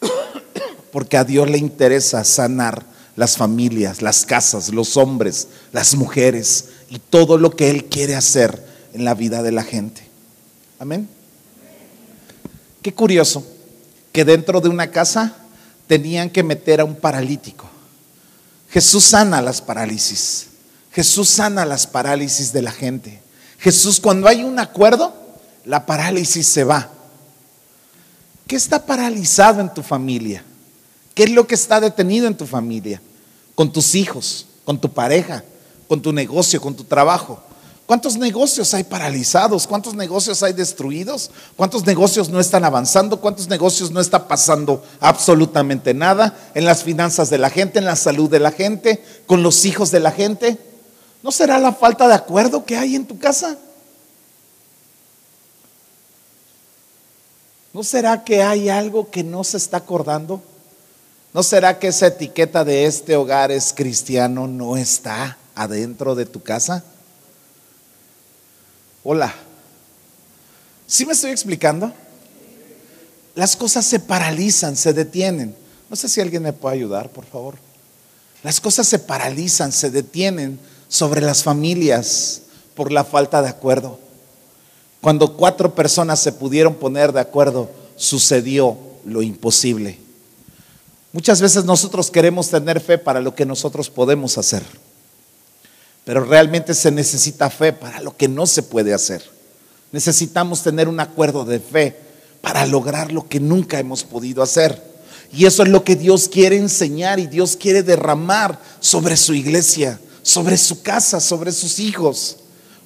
[0.92, 2.82] Porque a Dios le interesa sanar
[3.16, 8.64] las familias, las casas, los hombres, las mujeres y todo lo que Él quiere hacer
[8.94, 10.02] en la vida de la gente.
[10.78, 11.08] Amén.
[12.80, 13.44] Qué curioso
[14.12, 15.36] que dentro de una casa
[15.86, 17.68] tenían que meter a un paralítico.
[18.70, 20.49] Jesús sana las parálisis.
[20.92, 23.22] Jesús sana las parálisis de la gente.
[23.58, 25.14] Jesús, cuando hay un acuerdo,
[25.64, 26.90] la parálisis se va.
[28.46, 30.44] ¿Qué está paralizado en tu familia?
[31.14, 33.00] ¿Qué es lo que está detenido en tu familia?
[33.54, 35.44] Con tus hijos, con tu pareja,
[35.86, 37.40] con tu negocio, con tu trabajo,
[37.90, 39.66] ¿Cuántos negocios hay paralizados?
[39.66, 41.32] ¿Cuántos negocios hay destruidos?
[41.56, 43.20] ¿Cuántos negocios no están avanzando?
[43.20, 47.96] ¿Cuántos negocios no está pasando absolutamente nada en las finanzas de la gente, en la
[47.96, 50.56] salud de la gente, con los hijos de la gente?
[51.22, 53.58] ¿No será la falta de acuerdo que hay en tu casa?
[57.72, 60.42] ¿No será que hay algo que no se está acordando?
[61.32, 66.42] ¿No será que esa etiqueta de este hogar es cristiano no está adentro de tu
[66.42, 66.82] casa?
[69.04, 69.32] Hola.
[70.86, 71.92] ¿Sí me estoy explicando?
[73.36, 75.54] Las cosas se paralizan, se detienen.
[75.88, 77.54] No sé si alguien me puede ayudar, por favor.
[78.42, 80.58] Las cosas se paralizan, se detienen
[80.90, 82.42] sobre las familias
[82.74, 83.98] por la falta de acuerdo.
[85.00, 88.76] Cuando cuatro personas se pudieron poner de acuerdo, sucedió
[89.06, 89.98] lo imposible.
[91.12, 94.62] Muchas veces nosotros queremos tener fe para lo que nosotros podemos hacer,
[96.04, 99.22] pero realmente se necesita fe para lo que no se puede hacer.
[99.92, 101.96] Necesitamos tener un acuerdo de fe
[102.40, 104.90] para lograr lo que nunca hemos podido hacer.
[105.32, 110.00] Y eso es lo que Dios quiere enseñar y Dios quiere derramar sobre su iglesia,
[110.22, 112.36] sobre su casa, sobre sus hijos.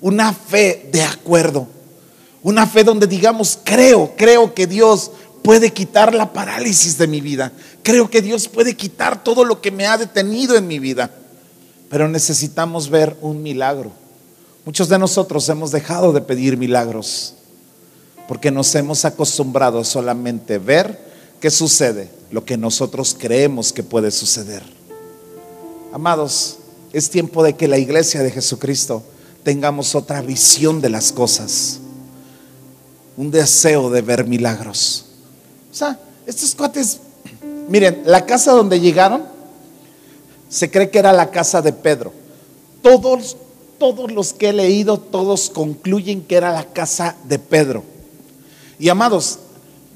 [0.01, 1.69] Una fe de acuerdo.
[2.43, 5.11] Una fe donde digamos, creo, creo que Dios
[5.43, 7.53] puede quitar la parálisis de mi vida.
[7.83, 11.11] Creo que Dios puede quitar todo lo que me ha detenido en mi vida.
[11.89, 13.93] Pero necesitamos ver un milagro.
[14.65, 17.35] Muchos de nosotros hemos dejado de pedir milagros
[18.27, 20.99] porque nos hemos acostumbrado a solamente ver
[21.41, 24.63] qué sucede, lo que nosotros creemos que puede suceder.
[25.93, 26.57] Amados,
[26.95, 29.03] es tiempo de que la iglesia de Jesucristo
[29.43, 31.81] tengamos otra visión de las cosas
[33.17, 35.05] un deseo de ver milagros.
[35.71, 36.99] O sea, estos cuates,
[37.69, 39.25] miren, la casa donde llegaron
[40.49, 42.13] se cree que era la casa de Pedro.
[42.83, 43.37] Todos,
[43.79, 47.83] todos los que he leído, todos concluyen que era la casa de Pedro.
[48.79, 49.39] Y amados,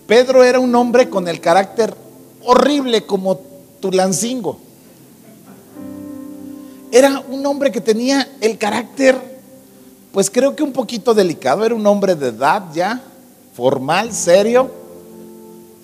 [0.06, 1.94] Pedro era un hombre con el carácter
[2.44, 3.38] horrible como
[3.80, 4.58] Tulancingo.
[6.90, 9.16] Era un hombre que tenía el carácter,
[10.12, 11.64] pues creo que un poquito delicado.
[11.64, 13.02] Era un hombre de edad ya,
[13.54, 14.70] formal, serio.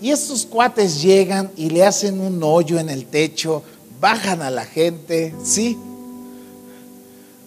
[0.00, 3.62] Y estos cuates llegan y le hacen un hoyo en el techo,
[4.00, 5.78] bajan a la gente, ¿sí?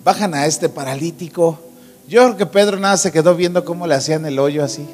[0.03, 1.59] Bajan a este paralítico.
[2.07, 4.87] Yo creo que Pedro nada se quedó viendo cómo le hacían el hoyo así.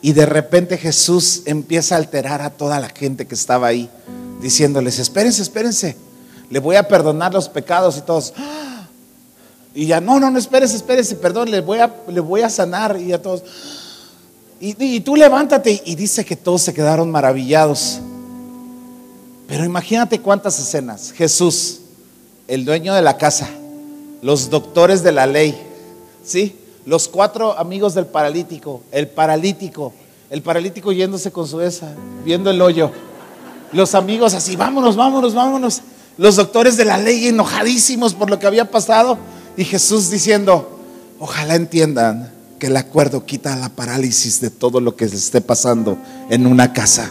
[0.00, 3.88] Y de repente Jesús empieza a alterar a toda la gente que estaba ahí,
[4.40, 5.96] diciéndoles, espérense, espérense,
[6.50, 8.32] le voy a perdonar los pecados y todos.
[9.74, 13.00] Y ya, no, no, no, espérese, espérese, perdón, le voy a, le voy a sanar.
[13.00, 13.44] Y a todos,
[14.60, 15.82] y, tú levántate.
[15.84, 18.00] Y dice que todos se quedaron maravillados.
[19.46, 21.12] Pero imagínate cuántas escenas.
[21.12, 21.80] Jesús,
[22.48, 23.48] el dueño de la casa,
[24.20, 25.56] los doctores de la ley,
[26.24, 26.56] ¿sí?
[26.84, 29.92] Los cuatro amigos del paralítico, el paralítico,
[30.30, 32.90] el paralítico yéndose con su esa, viendo el hoyo.
[33.72, 35.82] Los amigos así, vámonos, vámonos, vámonos.
[36.16, 39.18] Los doctores de la ley enojadísimos por lo que había pasado.
[39.56, 40.80] Y Jesús diciendo,
[41.18, 45.98] ojalá entiendan que el acuerdo quita la parálisis de todo lo que se esté pasando
[46.30, 47.10] en una casa.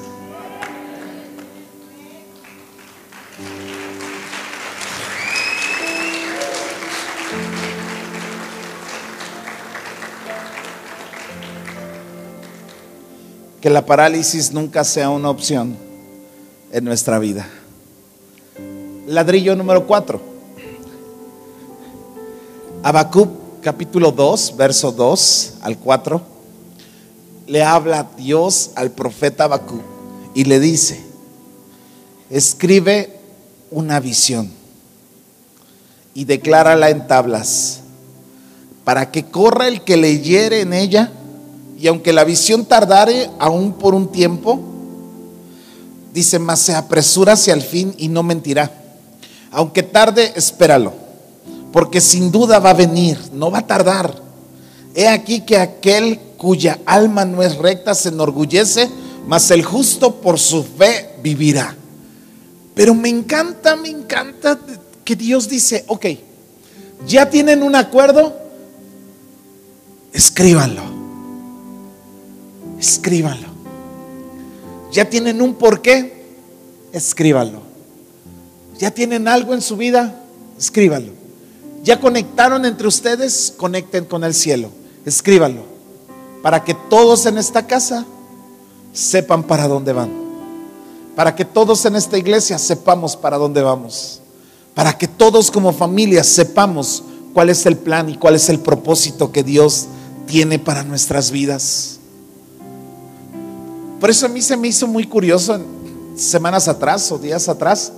[13.62, 15.87] Que la parálisis nunca sea una opción
[16.72, 17.48] en nuestra vida.
[19.08, 20.22] Ladrillo número cuatro.
[22.84, 23.30] Habacuc
[23.62, 26.22] capítulo 2, verso 2 al 4,
[27.48, 29.82] le habla Dios al profeta Habacuc
[30.34, 31.04] y le dice,
[32.30, 33.20] escribe
[33.72, 34.52] una visión
[36.14, 37.82] y declárala en tablas,
[38.84, 41.12] para que corra el que leyere en ella,
[41.78, 44.67] y aunque la visión tardare aún por un tiempo,
[46.18, 48.72] dice, mas se apresura hacia el fin y no mentirá.
[49.52, 51.08] Aunque tarde, espéralo
[51.72, 54.12] porque sin duda va a venir, no va a tardar.
[54.96, 58.90] He aquí que aquel cuya alma no es recta se enorgullece,
[59.28, 61.76] mas el justo por su fe vivirá.
[62.74, 64.60] Pero me encanta, me encanta
[65.04, 66.06] que Dios dice, ok,
[67.06, 68.36] ya tienen un acuerdo,
[70.14, 70.82] escríbanlo,
[72.80, 73.47] escríbanlo.
[74.92, 76.26] Ya tienen un porqué,
[76.92, 77.62] escríbanlo.
[78.80, 80.24] Ya tienen algo en su vida,
[80.58, 81.14] escríbanlo.
[81.84, 83.54] ¿Ya conectaron entre ustedes?
[83.56, 84.70] Conecten con el cielo.
[85.06, 85.64] Escríbanlo.
[86.42, 88.06] Para que todos en esta casa
[88.94, 90.12] sepan para dónde van.
[91.16, 94.22] Para que todos en esta iglesia sepamos para dónde vamos.
[94.78, 97.02] para que todos como familia sepamos
[97.34, 99.88] cuál es el plan y cuál es el propósito que Dios
[100.28, 101.97] tiene para nuestras vidas.
[104.00, 105.60] Por eso a mí se me hizo muy curioso
[106.16, 107.92] semanas atrás o días atrás.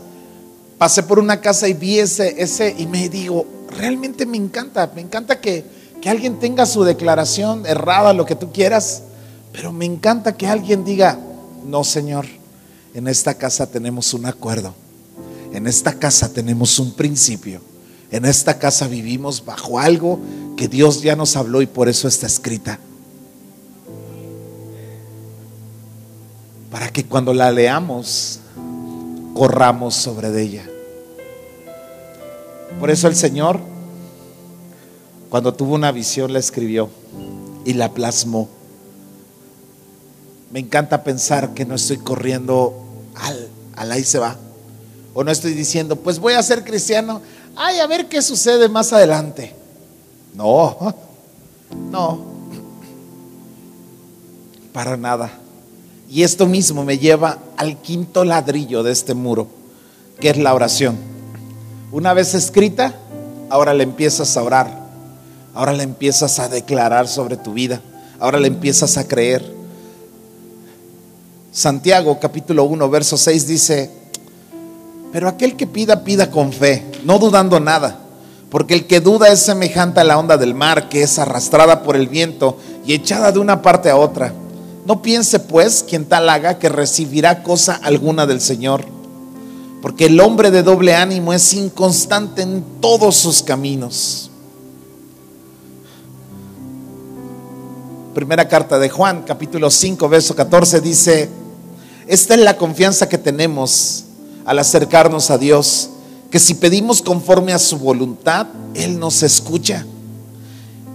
[0.77, 3.45] Pasé por una casa y vi ese, ese y me digo,
[3.77, 5.65] realmente me encanta, me encanta que,
[6.01, 9.03] que alguien tenga su declaración errada, lo que tú quieras,
[9.51, 11.19] pero me encanta que alguien diga,
[11.65, 12.25] no Señor,
[12.93, 14.73] en esta casa tenemos un acuerdo,
[15.51, 17.61] en esta casa tenemos un principio
[18.11, 20.19] en esta casa vivimos bajo algo
[20.57, 22.79] que Dios ya nos habló y por eso está escrita.
[26.71, 28.39] Para que cuando la leamos,
[29.33, 30.69] corramos sobre de ella.
[32.79, 33.59] Por eso el Señor,
[35.29, 36.89] cuando tuvo una visión, la escribió
[37.65, 38.47] y la plasmó.
[40.51, 42.73] Me encanta pensar que no estoy corriendo
[43.15, 44.35] al, al ahí se va.
[45.13, 47.21] O no estoy diciendo, pues voy a ser cristiano
[47.59, 49.53] ay, a ver qué sucede más adelante.
[50.33, 50.95] No,
[51.91, 52.25] no,
[54.73, 55.31] para nada.
[56.09, 59.47] Y esto mismo me lleva al quinto ladrillo de este muro,
[60.19, 60.97] que es la oración.
[61.91, 62.95] Una vez escrita,
[63.49, 64.89] ahora le empiezas a orar,
[65.53, 67.81] ahora le empiezas a declarar sobre tu vida,
[68.19, 69.53] ahora le empiezas a creer.
[71.51, 73.91] Santiago capítulo 1, verso 6 dice,
[75.11, 77.99] pero aquel que pida, pida con fe, no dudando nada.
[78.49, 81.95] Porque el que duda es semejante a la onda del mar que es arrastrada por
[81.95, 84.33] el viento y echada de una parte a otra.
[84.89, 88.85] No piense pues quien tal haga que recibirá cosa alguna del Señor.
[89.83, 94.31] Porque el hombre de doble ánimo es inconstante en todos sus caminos.
[98.15, 101.29] Primera carta de Juan, capítulo 5, verso 14 dice,
[102.07, 104.05] esta es la confianza que tenemos
[104.43, 105.91] al acercarnos a Dios,
[106.31, 109.85] que si pedimos conforme a su voluntad, Él nos escucha.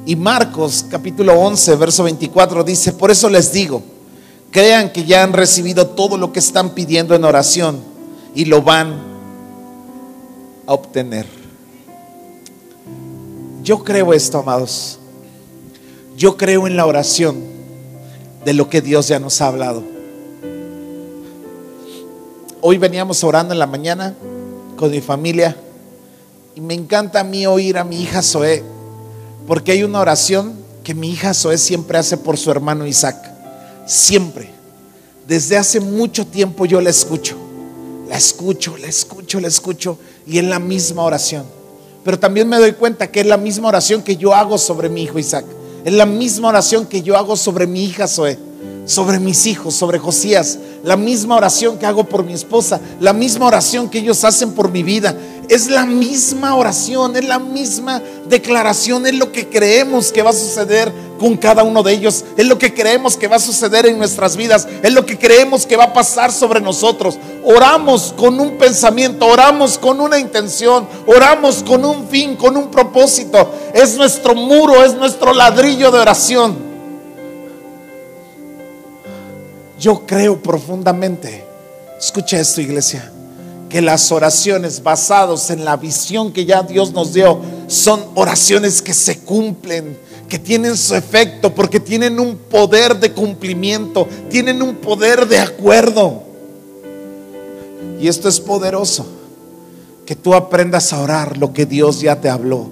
[0.07, 3.83] Y Marcos capítulo 11, verso 24 dice, por eso les digo,
[4.51, 7.81] crean que ya han recibido todo lo que están pidiendo en oración
[8.35, 8.95] y lo van
[10.67, 11.27] a obtener.
[13.63, 14.99] Yo creo esto, amados.
[16.17, 17.43] Yo creo en la oración
[18.45, 19.95] de lo que Dios ya nos ha hablado
[22.67, 24.15] hoy veníamos orando en la mañana
[24.77, 25.55] con mi familia
[26.55, 28.65] y me encanta a mí oír a mi hija Zoé,
[29.47, 33.17] porque hay una oración que mi hija Zoé siempre hace por su hermano Isaac.
[33.87, 34.51] Siempre.
[35.27, 37.37] Desde hace mucho tiempo yo la escucho.
[38.09, 41.45] La escucho, la escucho, la escucho y es la misma oración.
[42.05, 45.03] Pero también me doy cuenta que es la misma oración que yo hago sobre mi
[45.03, 45.47] hijo Isaac.
[45.85, 48.39] Es la misma oración que yo hago sobre mi hija Zoé
[48.87, 53.47] sobre mis hijos, sobre Josías, la misma oración que hago por mi esposa, la misma
[53.47, 55.17] oración que ellos hacen por mi vida.
[55.49, 60.35] Es la misma oración, es la misma declaración, es lo que creemos que va a
[60.35, 63.99] suceder con cada uno de ellos, es lo que creemos que va a suceder en
[63.99, 67.19] nuestras vidas, es lo que creemos que va a pasar sobre nosotros.
[67.45, 73.55] Oramos con un pensamiento, oramos con una intención, oramos con un fin, con un propósito.
[73.73, 76.57] Es nuestro muro, es nuestro ladrillo de oración.
[79.79, 81.45] Yo creo profundamente,
[81.99, 83.13] escucha esto iglesia,
[83.75, 88.95] que las oraciones basadas en la visión que ya Dios nos dio son oraciones que
[88.95, 95.27] se cumplen, que tienen su efecto, porque tienen un poder de cumplimiento, tienen un poder
[95.27, 96.23] de acuerdo.
[98.01, 99.09] Y esto es poderoso,
[100.07, 102.69] que tú aprendas a orar lo que Dios ya te habló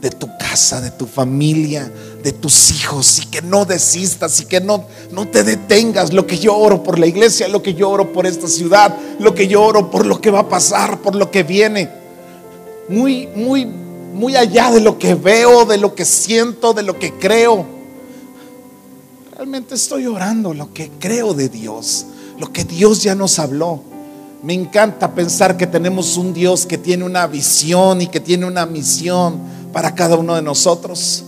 [0.00, 4.60] de tu casa, de tu familia, de tus hijos y que no desistas y que
[4.60, 6.12] no, no te detengas.
[6.12, 9.34] Lo que yo oro por la iglesia, lo que yo oro por esta ciudad, lo
[9.34, 11.90] que yo oro por lo que va a pasar, por lo que viene.
[12.88, 17.14] Muy, muy, muy allá de lo que veo, de lo que siento, de lo que
[17.14, 17.64] creo.
[19.36, 22.06] Realmente estoy orando lo que creo de Dios,
[22.38, 23.82] lo que Dios ya nos habló.
[24.42, 28.66] Me encanta pensar que tenemos un Dios que tiene una visión y que tiene una
[28.66, 29.38] misión
[29.72, 31.24] para cada uno de nosotros.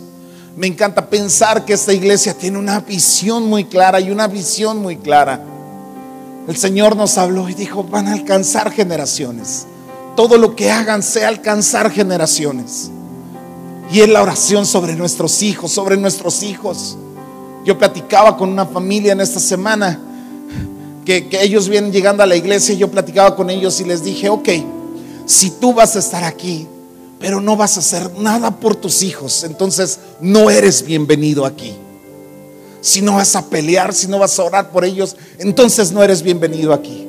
[0.60, 4.98] Me encanta pensar que esta iglesia tiene una visión muy clara y una visión muy
[4.98, 5.42] clara.
[6.46, 9.64] El Señor nos habló y dijo, van a alcanzar generaciones.
[10.16, 12.90] Todo lo que hagan sea alcanzar generaciones.
[13.90, 16.98] Y es la oración sobre nuestros hijos, sobre nuestros hijos.
[17.64, 19.98] Yo platicaba con una familia en esta semana
[21.06, 24.04] que, que ellos vienen llegando a la iglesia y yo platicaba con ellos y les
[24.04, 24.50] dije, ok,
[25.24, 26.68] si tú vas a estar aquí,
[27.20, 31.76] pero no vas a hacer nada por tus hijos, entonces no eres bienvenido aquí.
[32.80, 36.22] Si no vas a pelear, si no vas a orar por ellos, entonces no eres
[36.22, 37.06] bienvenido aquí.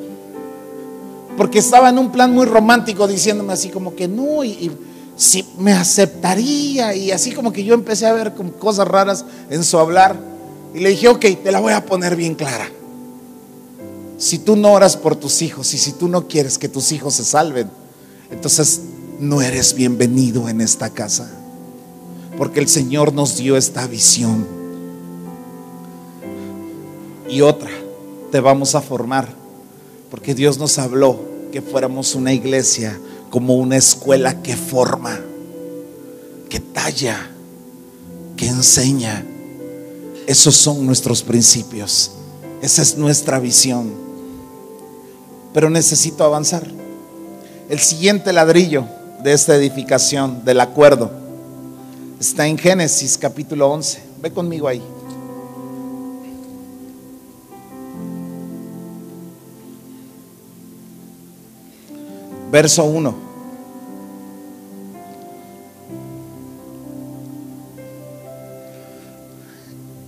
[1.38, 4.70] porque estaba en un plan muy romántico diciéndome así como que no, y,
[5.16, 9.80] si me aceptaría, y así como que yo empecé a ver cosas raras en su
[9.80, 10.20] hablar,
[10.74, 12.70] y le dije, ok, te la voy a poner bien clara.
[14.18, 17.16] Si tú no oras por tus hijos y si tú no quieres que tus hijos
[17.16, 17.72] se salven,
[18.30, 18.82] entonces
[19.22, 21.30] no eres bienvenido en esta casa.
[22.38, 24.48] Porque el Señor nos dio esta visión.
[27.30, 27.70] Y otra,
[28.32, 29.30] te vamos a formar.
[30.10, 31.20] Porque Dios nos habló
[31.52, 33.00] que fuéramos una iglesia
[33.30, 35.20] como una escuela que forma,
[36.50, 37.30] que talla,
[38.36, 39.24] que enseña.
[40.26, 42.12] Esos son nuestros principios.
[42.64, 43.94] Esa es nuestra visión.
[45.54, 46.66] Pero necesito avanzar.
[47.70, 48.88] El siguiente ladrillo
[49.24, 51.12] de esta edificación, del acuerdo,
[52.20, 54.02] está en Génesis capítulo 11.
[54.22, 54.82] Ve conmigo ahí.
[62.52, 63.16] Verso 1.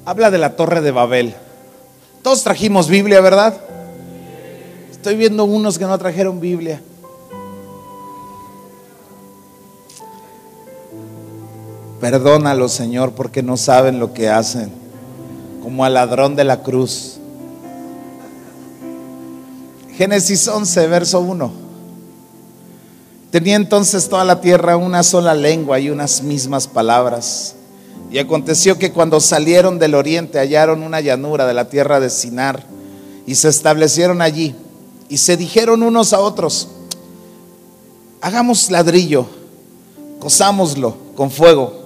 [0.05, 1.34] Habla de la torre de Babel.
[2.22, 3.55] Todos trajimos Biblia, ¿verdad?
[4.91, 6.82] Estoy viendo unos que no trajeron Biblia.
[12.04, 14.70] Perdónalo, Señor, porque no saben lo que hacen.
[15.62, 17.14] Como al ladrón de la cruz.
[19.95, 21.49] Génesis 11, verso 1.
[23.32, 27.56] Tenía entonces toda la tierra una sola lengua y unas mismas palabras.
[28.12, 32.66] Y aconteció que cuando salieron del oriente hallaron una llanura de la tierra de Sinar
[33.26, 34.54] y se establecieron allí
[35.08, 36.68] y se dijeron unos a otros,
[38.20, 39.26] hagamos ladrillo,
[40.20, 41.83] cosámoslo con fuego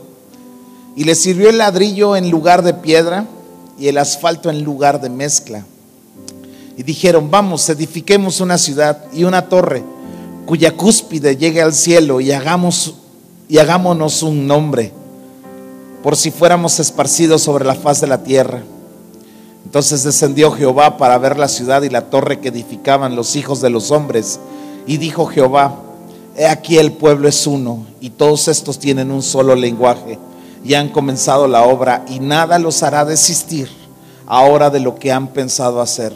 [0.98, 3.28] y le sirvió el ladrillo en lugar de piedra
[3.78, 5.64] y el asfalto en lugar de mezcla.
[6.76, 9.84] Y dijeron, vamos, edifiquemos una ciudad y una torre
[10.48, 12.95] cuya cúspide llegue al cielo y hagamos
[13.48, 14.91] y hagámonos un nombre,
[16.02, 18.64] por si fuéramos esparcidos sobre la faz de la tierra.
[19.66, 23.70] Entonces descendió Jehová para ver la ciudad y la torre que edificaban los hijos de
[23.70, 24.39] los hombres.
[24.88, 25.76] Y dijo Jehová,
[26.36, 30.18] he aquí el pueblo es uno, y todos estos tienen un solo lenguaje
[30.64, 33.70] y han comenzado la obra y nada los hará desistir
[34.26, 36.14] ahora de lo que han pensado hacer.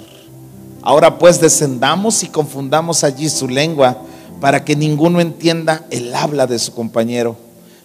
[0.81, 3.97] Ahora pues descendamos y confundamos allí su lengua
[4.39, 7.35] para que ninguno entienda el habla de su compañero.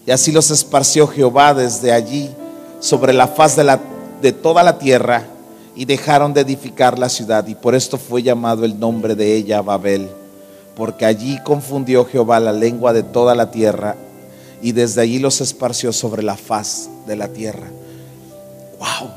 [0.07, 2.31] Y así los esparció Jehová desde allí
[2.81, 3.81] sobre la faz de, la,
[4.23, 5.25] de toda la tierra
[5.75, 9.61] y dejaron de edificar la ciudad y por esto fue llamado el nombre de ella
[9.61, 10.09] Babel,
[10.75, 13.97] porque allí confundió Jehová la lengua de toda la tierra
[14.63, 17.69] y desde allí los esparció sobre la faz de la tierra.
[18.79, 19.11] Wow.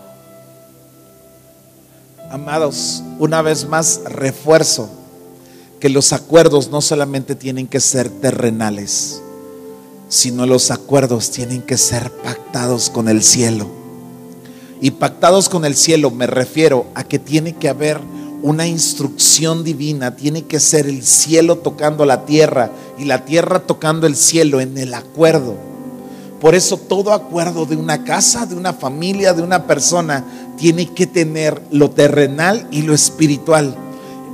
[2.29, 4.89] Amados, una vez más refuerzo
[5.79, 9.21] que los acuerdos no solamente tienen que ser terrenales,
[10.09, 13.67] sino los acuerdos tienen que ser pactados con el cielo.
[14.81, 17.99] Y pactados con el cielo me refiero a que tiene que haber
[18.41, 24.07] una instrucción divina, tiene que ser el cielo tocando la tierra y la tierra tocando
[24.07, 25.55] el cielo en el acuerdo.
[26.39, 30.23] Por eso todo acuerdo de una casa, de una familia, de una persona,
[30.57, 33.75] tiene que tener lo terrenal y lo espiritual.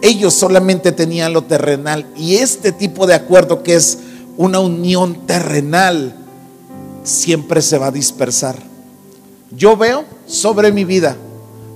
[0.01, 3.97] Ellos solamente tenían lo terrenal y este tipo de acuerdo que es
[4.37, 6.15] una unión terrenal
[7.03, 8.55] siempre se va a dispersar.
[9.51, 11.15] Yo veo sobre mi vida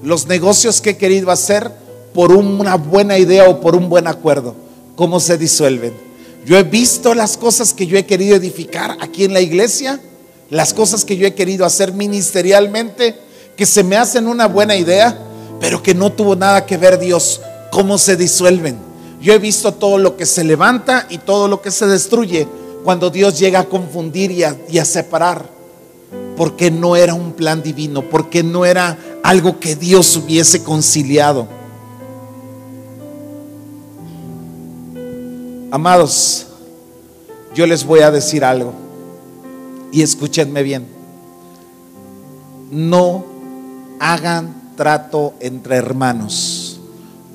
[0.03, 1.71] los negocios que he querido hacer
[2.13, 4.55] por una buena idea o por un buen acuerdo,
[4.95, 5.93] cómo se disuelven.
[6.45, 9.99] Yo he visto las cosas que yo he querido edificar aquí en la iglesia,
[10.49, 13.15] las cosas que yo he querido hacer ministerialmente,
[13.55, 15.17] que se me hacen una buena idea,
[15.59, 17.41] pero que no tuvo nada que ver Dios,
[17.71, 18.77] cómo se disuelven.
[19.21, 22.47] Yo he visto todo lo que se levanta y todo lo que se destruye
[22.83, 25.45] cuando Dios llega a confundir y a, y a separar,
[26.37, 31.58] porque no era un plan divino, porque no era algo que Dios hubiese conciliado.
[35.71, 36.47] Amados,
[37.53, 38.73] yo les voy a decir algo
[39.91, 40.87] y escúchenme bien.
[42.71, 43.23] No
[43.99, 46.79] hagan trato entre hermanos.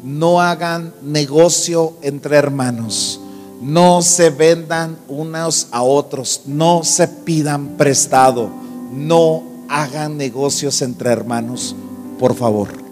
[0.03, 3.21] No hagan negocio entre hermanos.
[3.63, 6.43] No se vendan unos a otros.
[6.47, 8.51] No se pidan prestado.
[8.93, 11.77] No hagan negocios entre hermanos,
[12.19, 12.84] por favor.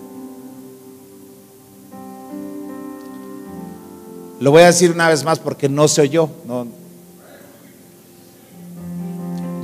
[4.42, 6.28] Lo voy a decir una vez más porque no se oyó.
[6.46, 6.66] No,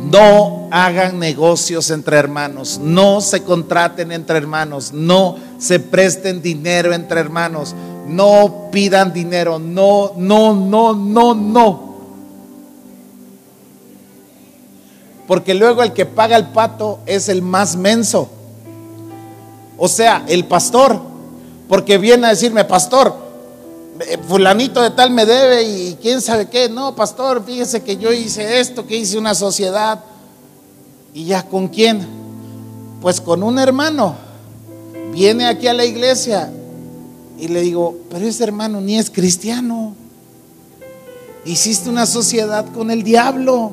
[0.08, 7.18] no hagan negocios entre hermanos, no se contraten entre hermanos, no se presten dinero entre
[7.18, 7.74] hermanos,
[8.06, 11.88] no pidan dinero, no, no, no, no, no.
[15.26, 18.30] Porque luego el que paga el pato es el más menso.
[19.76, 21.00] O sea, el pastor.
[21.68, 23.27] Porque viene a decirme, pastor,
[24.26, 26.68] fulanito de tal me debe y quién sabe qué.
[26.68, 30.04] No, pastor, fíjese que yo hice esto, que hice una sociedad.
[31.14, 32.06] ¿Y ya con quién?
[33.00, 34.14] Pues con un hermano.
[35.12, 36.52] Viene aquí a la iglesia
[37.38, 39.94] y le digo, pero ese hermano ni es cristiano.
[41.44, 43.72] Hiciste una sociedad con el diablo.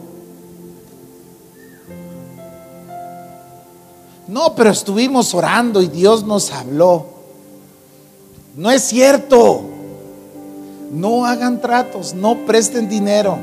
[4.28, 7.06] No, pero estuvimos orando y Dios nos habló.
[8.56, 9.75] No es cierto.
[10.96, 13.38] No hagan tratos, no presten dinero.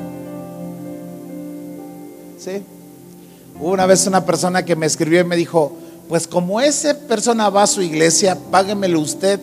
[2.39, 2.63] ¿Sí?
[3.61, 5.77] Hubo una vez una persona que me escribió y me dijo,
[6.09, 9.39] pues como esa persona va a su iglesia, páguemelo usted.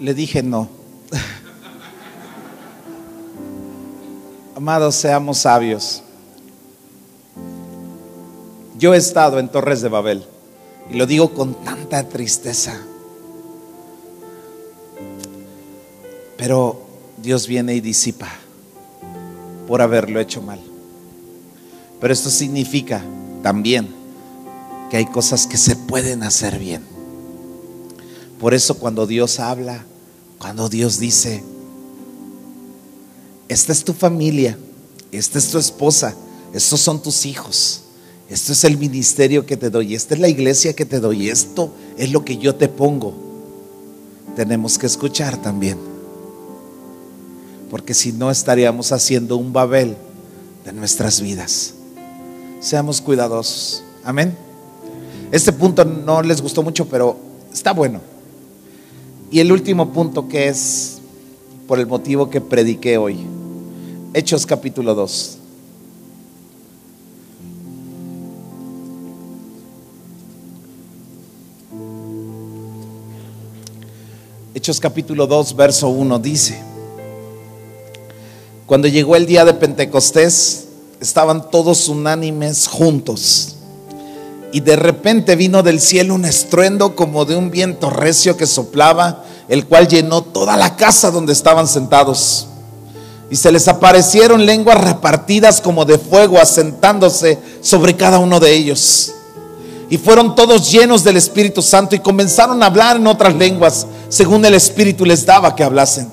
[0.00, 0.77] Le dije no.
[4.58, 6.02] Amados, seamos sabios.
[8.76, 10.24] Yo he estado en Torres de Babel
[10.90, 12.76] y lo digo con tanta tristeza.
[16.36, 16.80] Pero
[17.22, 18.30] Dios viene y disipa
[19.68, 20.58] por haberlo hecho mal.
[22.00, 23.00] Pero esto significa
[23.44, 23.94] también
[24.90, 26.82] que hay cosas que se pueden hacer bien.
[28.40, 29.84] Por eso cuando Dios habla,
[30.40, 31.44] cuando Dios dice,
[33.48, 34.58] esta es tu familia,
[35.10, 36.14] esta es tu esposa,
[36.52, 37.82] estos son tus hijos,
[38.28, 41.72] esto es el ministerio que te doy, esta es la iglesia que te doy, esto
[41.96, 43.14] es lo que yo te pongo.
[44.36, 45.78] Tenemos que escuchar también.
[47.70, 49.96] Porque si no estaríamos haciendo un Babel
[50.64, 51.74] de nuestras vidas.
[52.60, 53.82] Seamos cuidadosos.
[54.04, 54.36] Amén.
[55.32, 57.16] Este punto no les gustó mucho, pero
[57.52, 58.00] está bueno.
[59.30, 60.98] Y el último punto que es
[61.66, 63.18] por el motivo que prediqué hoy.
[64.14, 65.38] Hechos capítulo 2.
[74.54, 76.58] Hechos capítulo 2, verso 1 dice,
[78.66, 80.68] cuando llegó el día de Pentecostés,
[81.00, 83.56] estaban todos unánimes juntos.
[84.52, 89.24] Y de repente vino del cielo un estruendo como de un viento recio que soplaba,
[89.48, 92.48] el cual llenó toda la casa donde estaban sentados.
[93.30, 99.12] Y se les aparecieron lenguas repartidas como de fuego, asentándose sobre cada uno de ellos.
[99.90, 104.44] Y fueron todos llenos del Espíritu Santo y comenzaron a hablar en otras lenguas, según
[104.44, 106.08] el Espíritu les daba que hablasen.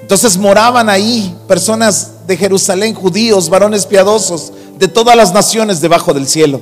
[0.00, 6.26] Entonces moraban ahí personas de Jerusalén, judíos, varones piadosos, de todas las naciones debajo del
[6.26, 6.60] cielo.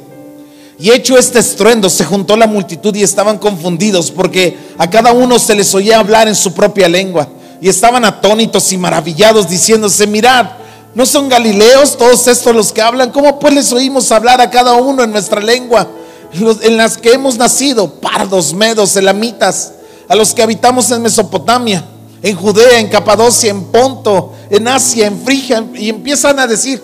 [0.78, 5.38] Y hecho este estruendo, se juntó la multitud y estaban confundidos porque a cada uno
[5.38, 7.28] se les oía hablar en su propia lengua.
[7.60, 10.46] Y estaban atónitos y maravillados diciéndose, mirad,
[10.94, 13.10] ¿no son galileos todos estos los que hablan?
[13.10, 15.88] ¿Cómo pues les oímos hablar a cada uno en nuestra lengua?
[16.32, 19.72] en las que hemos nacido, pardos, medos, elamitas,
[20.08, 21.84] a los que habitamos en Mesopotamia,
[22.22, 26.82] en Judea, en Capadocia, en Ponto, en Asia, en Frigia, y empiezan a decir,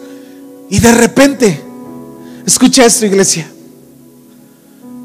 [0.68, 1.62] y de repente,
[2.44, 3.50] escucha esto iglesia,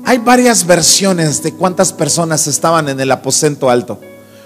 [0.06, 4.00] hay varias versiones de cuántas personas estaban en el aposento alto.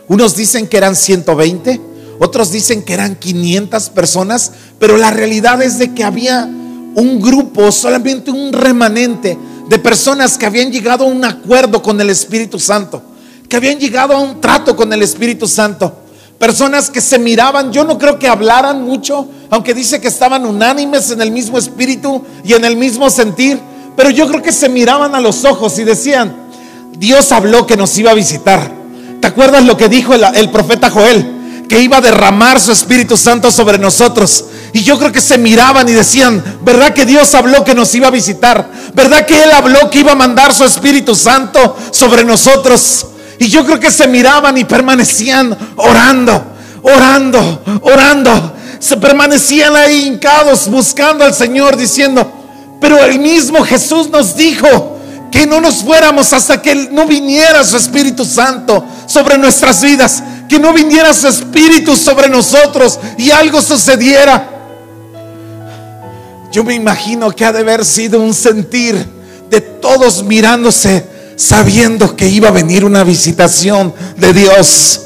[0.08, 1.82] Unos dicen que eran 120,
[2.20, 7.72] otros dicen que eran 500 personas, pero la realidad es de que había un grupo,
[7.72, 9.38] solamente un remanente
[9.68, 13.02] de personas que habían llegado a un acuerdo con el Espíritu Santo,
[13.50, 15.94] que habían llegado a un trato con el Espíritu Santo.
[16.38, 21.10] Personas que se miraban, yo no creo que hablaran mucho, aunque dice que estaban unánimes
[21.12, 23.60] en el mismo espíritu y en el mismo sentir,
[23.96, 26.36] pero yo creo que se miraban a los ojos y decían,
[26.98, 28.85] Dios habló que nos iba a visitar.
[29.22, 31.66] ¿Te acuerdas lo que dijo el, profeta Joel?
[31.68, 34.46] Que iba a derramar su Espíritu Santo sobre nosotros.
[34.74, 38.08] Y yo creo que se miraban y decían, ¿verdad que Dios habló que nos iba
[38.08, 38.70] a visitar?
[38.94, 43.08] ¿Verdad que Él habló que iba a mandar su Espíritu Santo sobre nosotros?
[43.40, 46.44] Y yo creo que se miraban y permanecían orando,
[46.82, 48.54] orando, orando.
[48.80, 52.32] Se permanecían ahí hincados buscando al Señor diciendo,
[52.80, 54.95] pero el mismo Jesús nos dijo
[55.36, 60.58] que no nos fuéramos hasta que no viniera su Espíritu Santo sobre nuestras vidas, que
[60.58, 64.50] no viniera su Espíritu sobre nosotros y algo sucediera.
[66.54, 68.96] Yo me imagino que ha de haber sido un sentir
[69.50, 71.06] de todos mirándose,
[71.36, 75.02] sabiendo que iba a venir una visitación de Dios.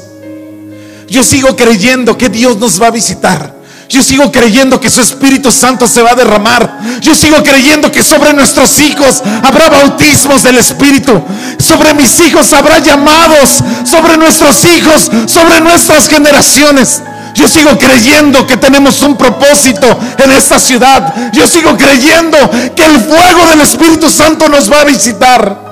[1.08, 3.59] Yo sigo creyendo que Dios nos va a visitar.
[3.90, 6.78] Yo sigo creyendo que su Espíritu Santo se va a derramar.
[7.00, 11.20] Yo sigo creyendo que sobre nuestros hijos habrá bautismos del Espíritu.
[11.58, 13.58] Sobre mis hijos habrá llamados.
[13.84, 17.02] Sobre nuestros hijos, sobre nuestras generaciones.
[17.34, 19.88] Yo sigo creyendo que tenemos un propósito
[20.18, 21.12] en esta ciudad.
[21.32, 22.38] Yo sigo creyendo
[22.76, 25.69] que el fuego del Espíritu Santo nos va a visitar.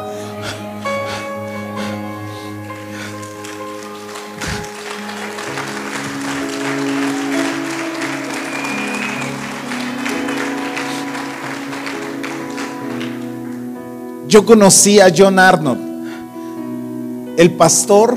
[14.39, 15.81] Yo conocí a John Arnold,
[17.37, 18.17] el pastor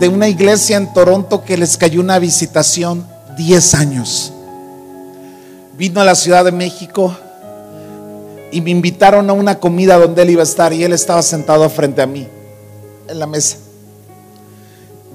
[0.00, 3.06] de una iglesia en Toronto que les cayó una visitación
[3.36, 4.32] 10 años.
[5.76, 7.14] Vino a la Ciudad de México
[8.50, 11.68] y me invitaron a una comida donde él iba a estar y él estaba sentado
[11.68, 12.26] frente a mí
[13.08, 13.58] en la mesa.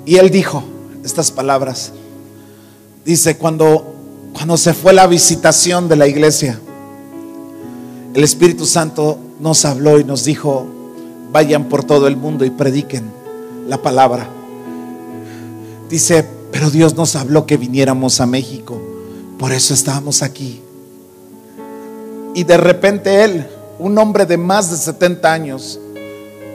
[0.05, 0.63] Y él dijo
[1.03, 1.91] estas palabras.
[3.03, 3.95] Dice, cuando,
[4.31, 6.59] cuando se fue la visitación de la iglesia,
[8.13, 10.65] el Espíritu Santo nos habló y nos dijo,
[11.31, 13.05] vayan por todo el mundo y prediquen
[13.67, 14.27] la palabra.
[15.89, 18.77] Dice, pero Dios nos habló que viniéramos a México,
[19.39, 20.61] por eso estábamos aquí.
[22.33, 23.47] Y de repente él,
[23.79, 25.79] un hombre de más de 70 años,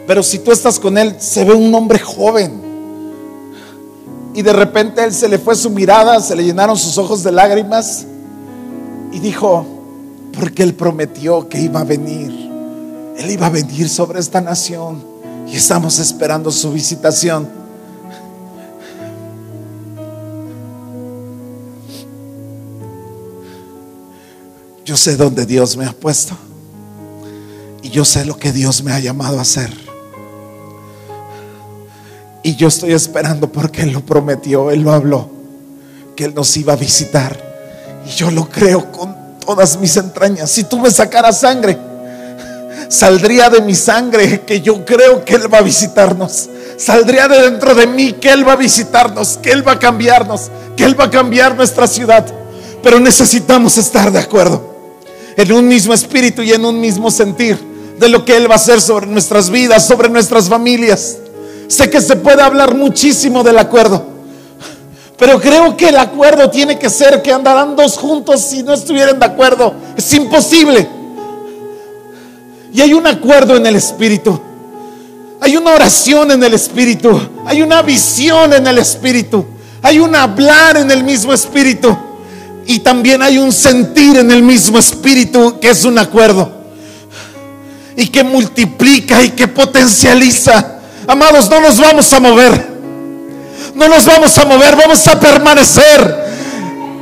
[0.07, 2.61] pero si tú estás con él, se ve un hombre joven.
[4.35, 7.33] Y de repente él se le fue su mirada, se le llenaron sus ojos de
[7.33, 8.05] lágrimas
[9.11, 9.76] y dijo,
[10.39, 12.31] porque Él prometió que iba a venir.
[13.19, 15.03] Él iba a venir sobre esta nación.
[15.47, 17.49] Y estamos esperando su visitación.
[24.85, 26.37] Yo sé dónde Dios me ha puesto.
[27.83, 29.71] Y yo sé lo que Dios me ha llamado a hacer.
[32.43, 35.29] Y yo estoy esperando porque Él lo prometió, Él lo habló,
[36.15, 37.37] que Él nos iba a visitar.
[38.07, 40.51] Y yo lo creo con todas mis entrañas.
[40.51, 41.79] Si tú me sacaras sangre,
[42.89, 46.51] saldría de mi sangre que yo creo que Él va a visitarnos.
[46.77, 50.51] Saldría de dentro de mí que Él va a visitarnos, que Él va a cambiarnos,
[50.77, 52.27] que Él va a cambiar nuestra ciudad.
[52.83, 54.75] Pero necesitamos estar de acuerdo
[55.37, 57.59] en un mismo espíritu y en un mismo sentir
[57.99, 61.19] de lo que Él va a hacer sobre nuestras vidas, sobre nuestras familias.
[61.69, 64.16] Sé que se puede hablar muchísimo del acuerdo.
[65.19, 69.19] Pero creo que el acuerdo tiene que ser que andarán dos juntos si no estuvieran
[69.19, 69.75] de acuerdo.
[69.97, 70.87] Es imposible.
[72.73, 74.39] Y hay un acuerdo en el Espíritu.
[75.41, 77.19] Hay una oración en el Espíritu.
[77.47, 79.47] Hay una visión en el Espíritu.
[79.81, 81.97] Hay un hablar en el mismo Espíritu.
[82.67, 86.51] Y también hay un sentir en el mismo Espíritu que es un acuerdo.
[87.97, 90.81] Y que multiplica y que potencializa.
[91.07, 92.76] Amados, no nos vamos a mover
[93.77, 96.27] no nos vamos a mover, vamos a permanecer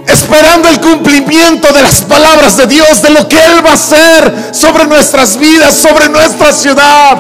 [0.09, 4.35] esperando el cumplimiento de las palabras de Dios, de lo que Él va a hacer
[4.53, 7.17] sobre nuestras vidas, sobre nuestra ciudad.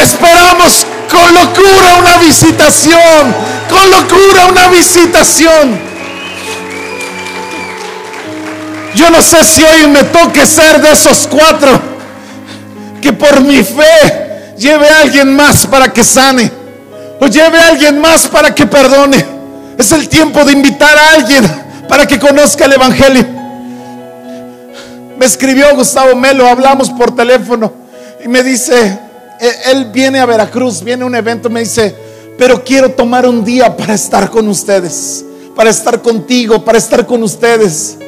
[0.00, 3.34] Esperamos con locura una visitación,
[3.68, 5.80] con locura una visitación.
[8.94, 11.80] Yo no sé si hoy me toque ser de esos cuatro
[13.00, 16.61] que por mi fe lleve a alguien más para que sane
[17.22, 19.24] o lleve a alguien más para que perdone.
[19.78, 21.44] Es el tiempo de invitar a alguien
[21.88, 23.24] para que conozca el Evangelio.
[25.16, 27.72] Me escribió Gustavo Melo, hablamos por teléfono
[28.24, 28.98] y me dice,
[29.38, 31.94] e-, él viene a Veracruz, viene a un evento, me dice,
[32.36, 37.22] pero quiero tomar un día para estar con ustedes, para estar contigo, para estar con
[37.22, 37.98] ustedes.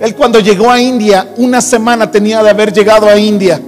[0.00, 3.60] Él cuando llegó a India, una semana tenía de haber llegado a India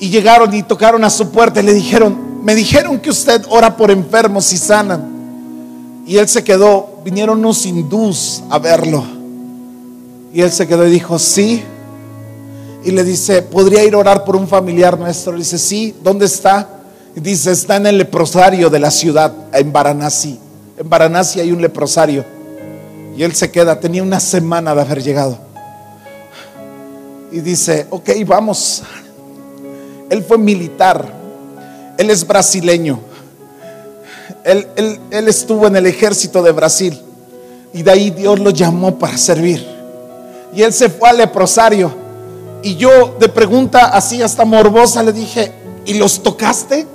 [0.00, 3.76] y llegaron y tocaron a su puerta y le dijeron, me dijeron que usted ora
[3.76, 6.02] por enfermos y sanan.
[6.06, 9.04] Y él se quedó, vinieron unos hindús a verlo.
[10.32, 11.62] Y él se quedó y dijo, sí.
[12.82, 15.32] Y le dice, ¿podría ir a orar por un familiar nuestro?
[15.32, 16.66] Le dice, sí, ¿dónde está?
[17.14, 20.38] Y dice, está en el leprosario de la ciudad, en Varanasi.
[20.78, 22.24] En Varanasi hay un leprosario.
[23.16, 25.38] Y él se queda, tenía una semana de haber llegado.
[27.30, 28.82] Y dice, ok, vamos.
[30.10, 31.06] Él fue militar.
[31.96, 33.00] Él es brasileño.
[34.44, 34.66] Él,
[35.28, 37.00] estuvo en el ejército de Brasil.
[37.72, 39.64] Y de ahí Dios lo llamó para servir.
[40.54, 41.94] Y él se fue al leprosario.
[42.62, 45.52] Y yo de pregunta así hasta morbosa le dije,
[45.86, 46.86] ¿y los tocaste?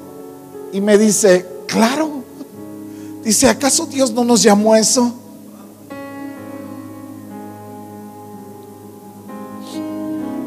[0.73, 2.23] Y me dice, claro.
[3.23, 5.13] Dice, ¿acaso Dios no nos llamó a eso?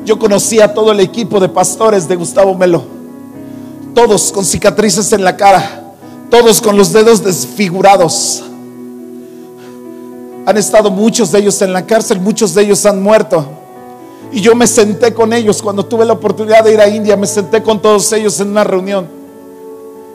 [0.09, 2.83] Yo conocí a todo el equipo de pastores de Gustavo Melo.
[3.95, 5.93] todos con cicatrices en la cara,
[6.31, 8.43] todos con los dedos desfigurados.
[10.47, 13.45] Han estado muchos de ellos en la cárcel, muchos de ellos han muerto.
[14.33, 17.27] Y yo me senté con ellos cuando tuve la oportunidad de ir a India, me
[17.27, 19.07] senté con todos ellos en una reunión.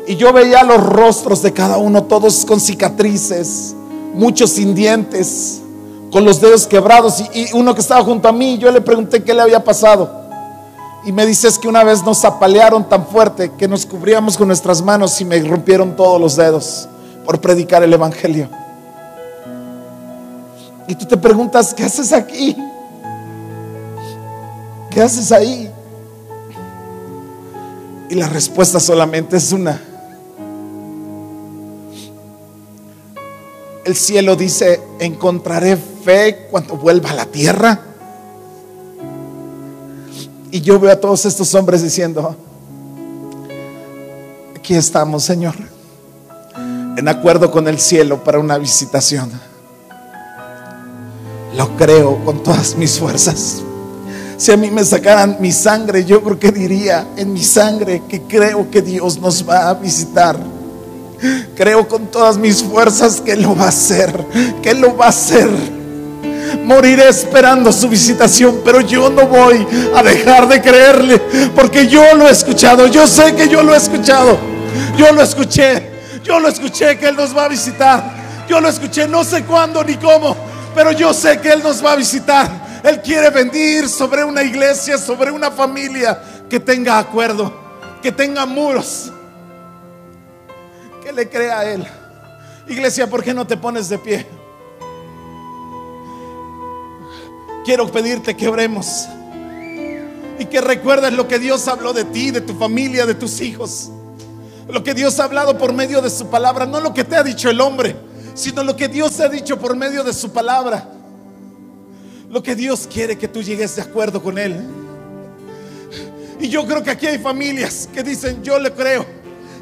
[0.08, 3.76] Y yo veía los rostros de cada uno, todos con cicatrices,
[4.16, 5.62] muchos sin dientes,
[6.14, 7.22] con los dedos quebrados.
[7.34, 10.22] Y, uno que estaba junto a mí, yo le pregunté qué le había pasado.
[11.04, 14.82] Y me dices que una vez nos apalearon tan fuerte que nos cubríamos con nuestras
[14.82, 16.88] manos y me rompieron todos los dedos
[17.26, 18.48] por predicar el Evangelio.
[20.88, 22.56] Y tú te preguntas, ¿qué haces aquí?
[24.90, 25.70] ¿Qué haces ahí?
[28.10, 29.82] Y la respuesta solamente es una.
[33.86, 37.80] El cielo dice, encontraré fe cuando vuelva a la tierra.
[40.52, 42.36] Y yo veo a todos estos hombres diciendo,
[44.56, 45.56] aquí estamos, Señor,
[46.96, 49.32] en acuerdo con el cielo para una visitación.
[51.58, 53.64] Lo creo con todas mis fuerzas.
[54.38, 58.22] Si a mí me sacaran mi sangre, yo creo que diría en mi sangre que
[58.22, 60.38] creo que Dios nos va a visitar.
[61.56, 64.14] Creo con todas mis fuerzas que lo va a hacer,
[64.62, 65.50] que lo va a hacer.
[66.64, 69.66] Moriré esperando su visitación, pero yo no voy
[69.96, 71.20] a dejar de creerle,
[71.56, 74.38] porque yo lo he escuchado, yo sé que yo lo he escuchado,
[74.98, 75.90] yo lo escuché,
[76.24, 78.04] yo lo escuché que Él nos va a visitar,
[78.48, 80.36] yo lo escuché, no sé cuándo ni cómo,
[80.76, 82.64] pero yo sé que Él nos va a visitar.
[82.84, 87.52] Él quiere venir sobre una iglesia, sobre una familia que tenga acuerdo,
[88.02, 89.12] que tenga muros,
[91.04, 91.86] que le crea a Él.
[92.68, 94.26] Iglesia, ¿por qué no te pones de pie?
[97.66, 99.08] Quiero pedirte que oremos
[100.40, 103.90] y que recuerdes lo que Dios habló de ti, de tu familia, de tus hijos.
[104.68, 107.24] Lo que Dios ha hablado por medio de su palabra, no lo que te ha
[107.24, 107.96] dicho el hombre,
[108.34, 110.90] sino lo que Dios ha dicho por medio de su palabra
[112.34, 114.60] lo que Dios quiere que tú llegues de acuerdo con Él.
[116.40, 119.06] Y yo creo que aquí hay familias que dicen, yo le creo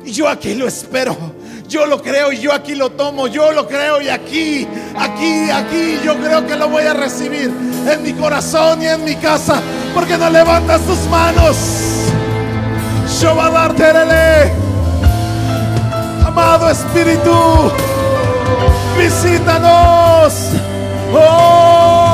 [0.05, 1.15] yo aquí lo espero.
[1.67, 3.27] Yo lo creo y yo aquí lo tomo.
[3.27, 7.51] Yo lo creo y aquí, aquí, aquí yo creo que lo voy a recibir
[7.89, 9.61] en mi corazón y en mi casa.
[9.93, 11.57] Porque no levantas tus manos.
[13.21, 14.53] Yo va a darte
[16.25, 17.71] Amado Espíritu,
[18.97, 20.33] visítanos.
[21.13, 22.11] Oh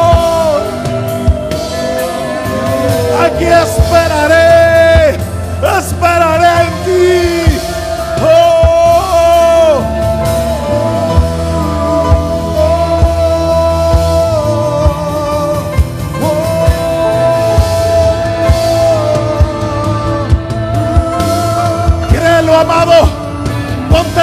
[3.27, 5.17] aquí esperaré,
[5.79, 7.36] esperaré en ti.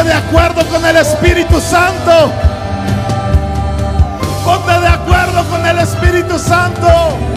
[0.04, 2.30] De acuerdo con el Espíritu Santo.
[4.44, 7.33] Ponte de acuerdo con el Espíritu Santo.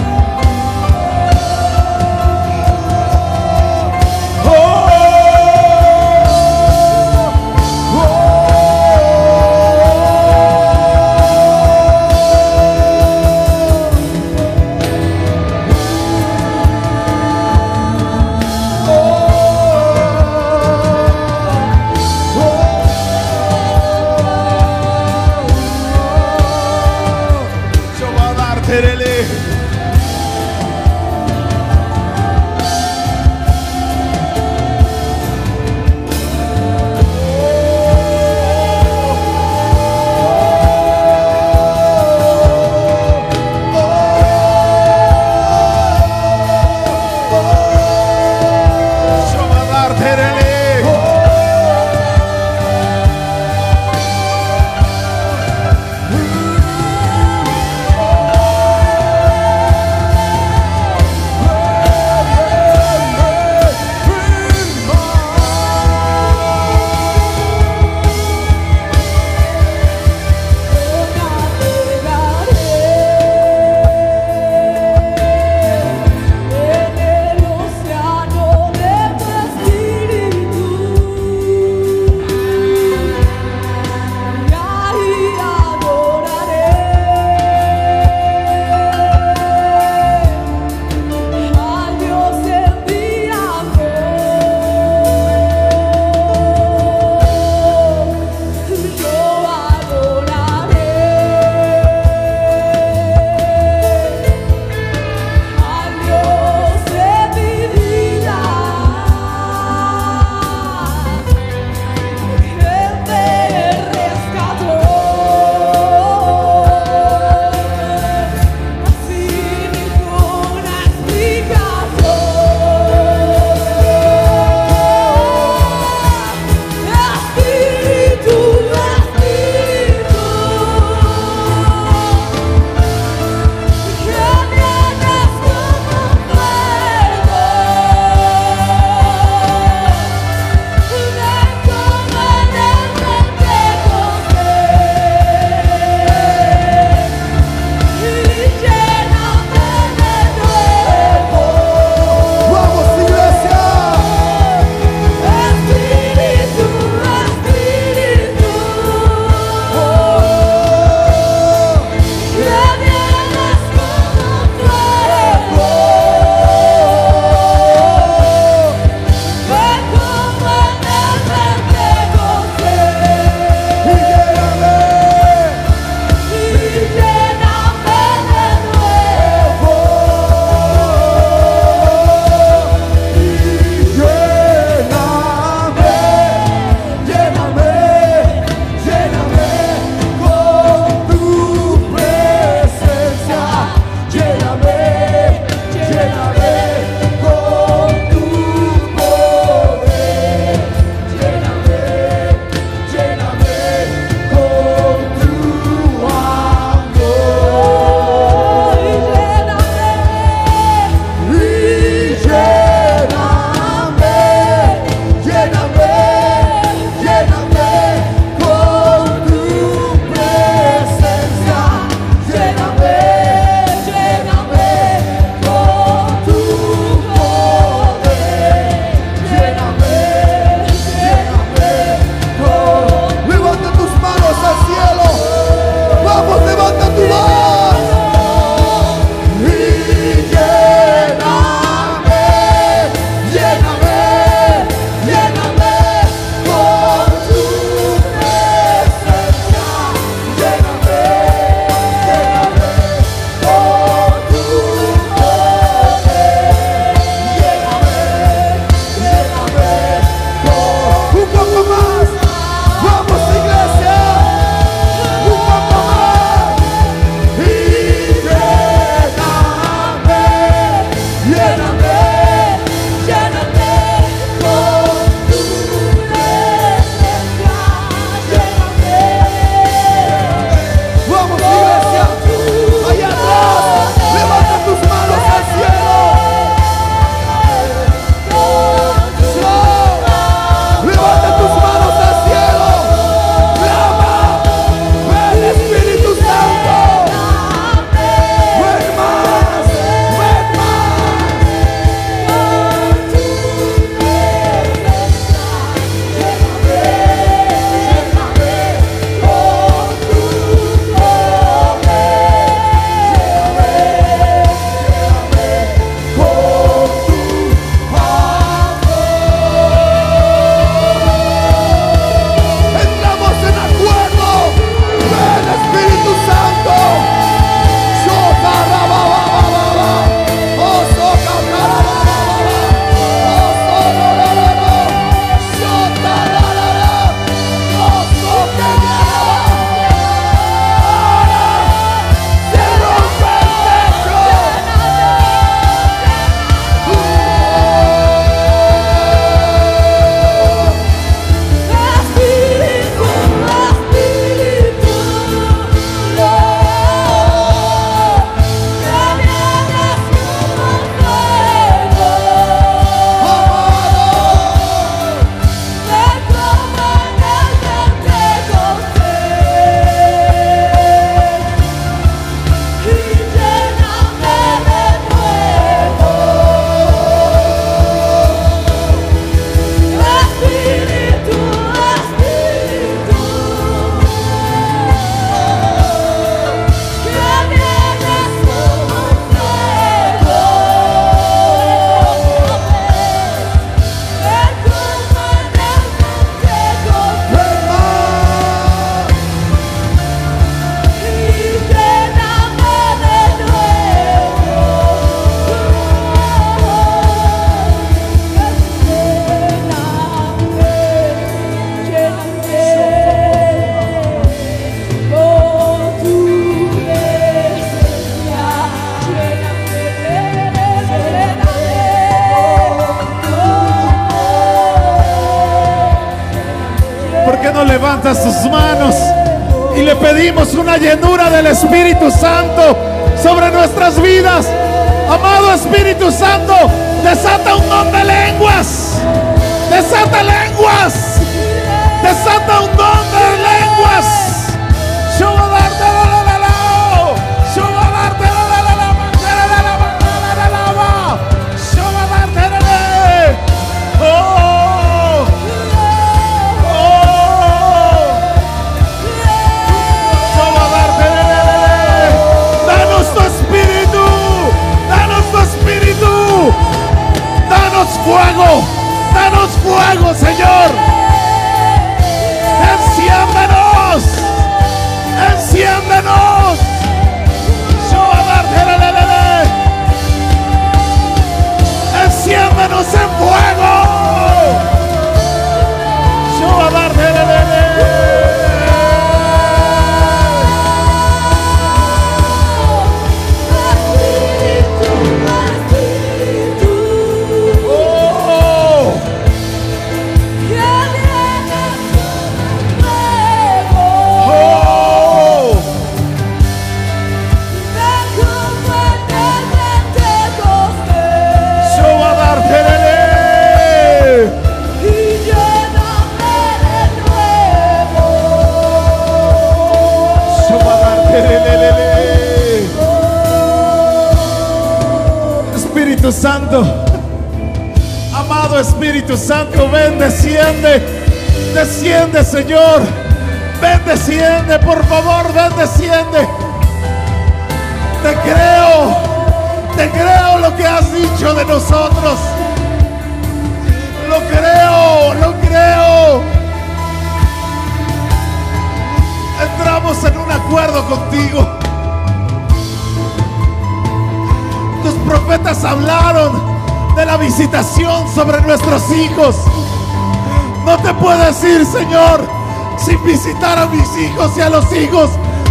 [563.98, 565.10] Hijos y a los hijos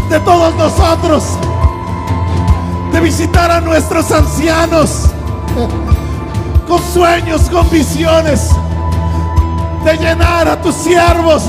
[0.08, 1.24] de todos nosotros.
[2.92, 5.10] De visitar a nuestros ancianos
[6.66, 8.50] con sueños, con visiones.
[9.84, 11.44] De llenar a tus siervos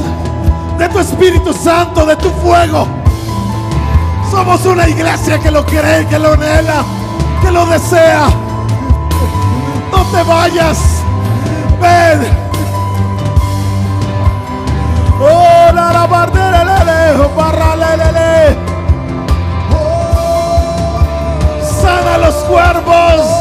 [0.77, 2.87] de tu Espíritu Santo, de tu fuego.
[4.29, 6.83] Somos una iglesia que lo cree, que lo anhela
[7.41, 8.29] que lo desea.
[9.91, 10.77] No te vayas.
[11.81, 12.27] Ven.
[15.19, 15.46] Oh,
[15.77, 16.07] la la
[17.35, 17.75] barra
[21.81, 23.36] Sana los cuervos.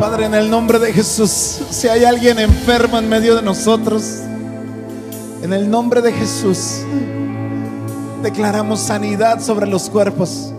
[0.00, 4.20] Padre, en el nombre de Jesús, si hay alguien enfermo en medio de nosotros,
[5.42, 6.78] en el nombre de Jesús,
[8.22, 10.54] declaramos sanidad sobre los cuerpos.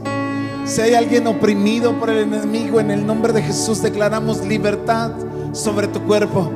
[0.63, 5.09] Si hay alguien oprimido por el enemigo, en el nombre de Jesús declaramos libertad
[5.53, 6.51] sobre tu cuerpo.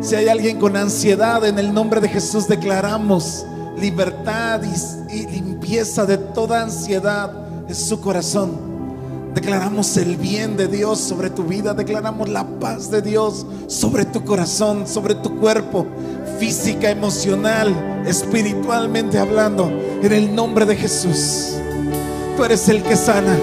[0.00, 3.44] Si hay alguien con ansiedad, en el nombre de Jesús declaramos
[3.78, 4.62] libertad
[5.10, 7.30] y, y limpieza de toda ansiedad
[7.68, 8.67] en su corazón.
[9.40, 11.72] Declaramos el bien de Dios sobre tu vida.
[11.72, 15.86] Declaramos la paz de Dios sobre tu corazón, sobre tu cuerpo,
[16.40, 19.70] física, emocional, espiritualmente hablando.
[20.02, 21.52] En el nombre de Jesús.
[22.36, 23.38] Tú eres el que sana.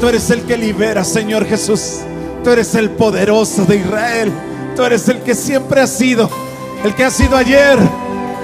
[0.00, 1.96] Tú eres el que libera, Señor Jesús.
[2.44, 4.32] Tú eres el poderoso de Israel.
[4.76, 6.30] Tú eres el que siempre ha sido.
[6.84, 7.76] El que ha sido ayer.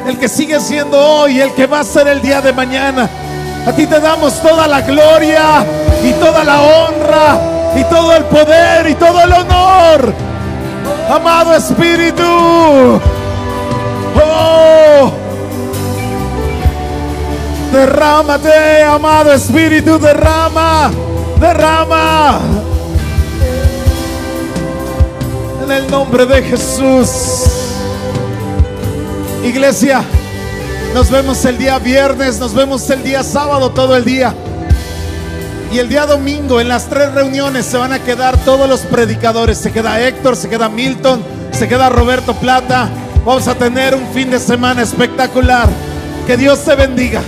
[0.09, 1.40] El que sigue siendo hoy.
[1.40, 3.09] El que va a ser el día de mañana.
[3.64, 7.40] A ti te damos toda la gloria y toda la honra
[7.76, 10.12] y todo el poder y todo el honor.
[11.11, 13.01] Amado Espíritu.
[14.18, 15.12] Oh.
[17.72, 20.90] Derrámate, amado Espíritu, derrama,
[21.38, 22.40] derrama.
[25.64, 27.44] En el nombre de Jesús.
[29.44, 30.03] Iglesia.
[30.94, 34.34] Nos vemos el día viernes, nos vemos el día sábado todo el día.
[35.73, 39.59] Y el día domingo en las tres reuniones se van a quedar todos los predicadores.
[39.59, 42.89] Se queda Héctor, se queda Milton, se queda Roberto Plata.
[43.25, 45.69] Vamos a tener un fin de semana espectacular.
[46.27, 47.23] Que Dios te bendiga.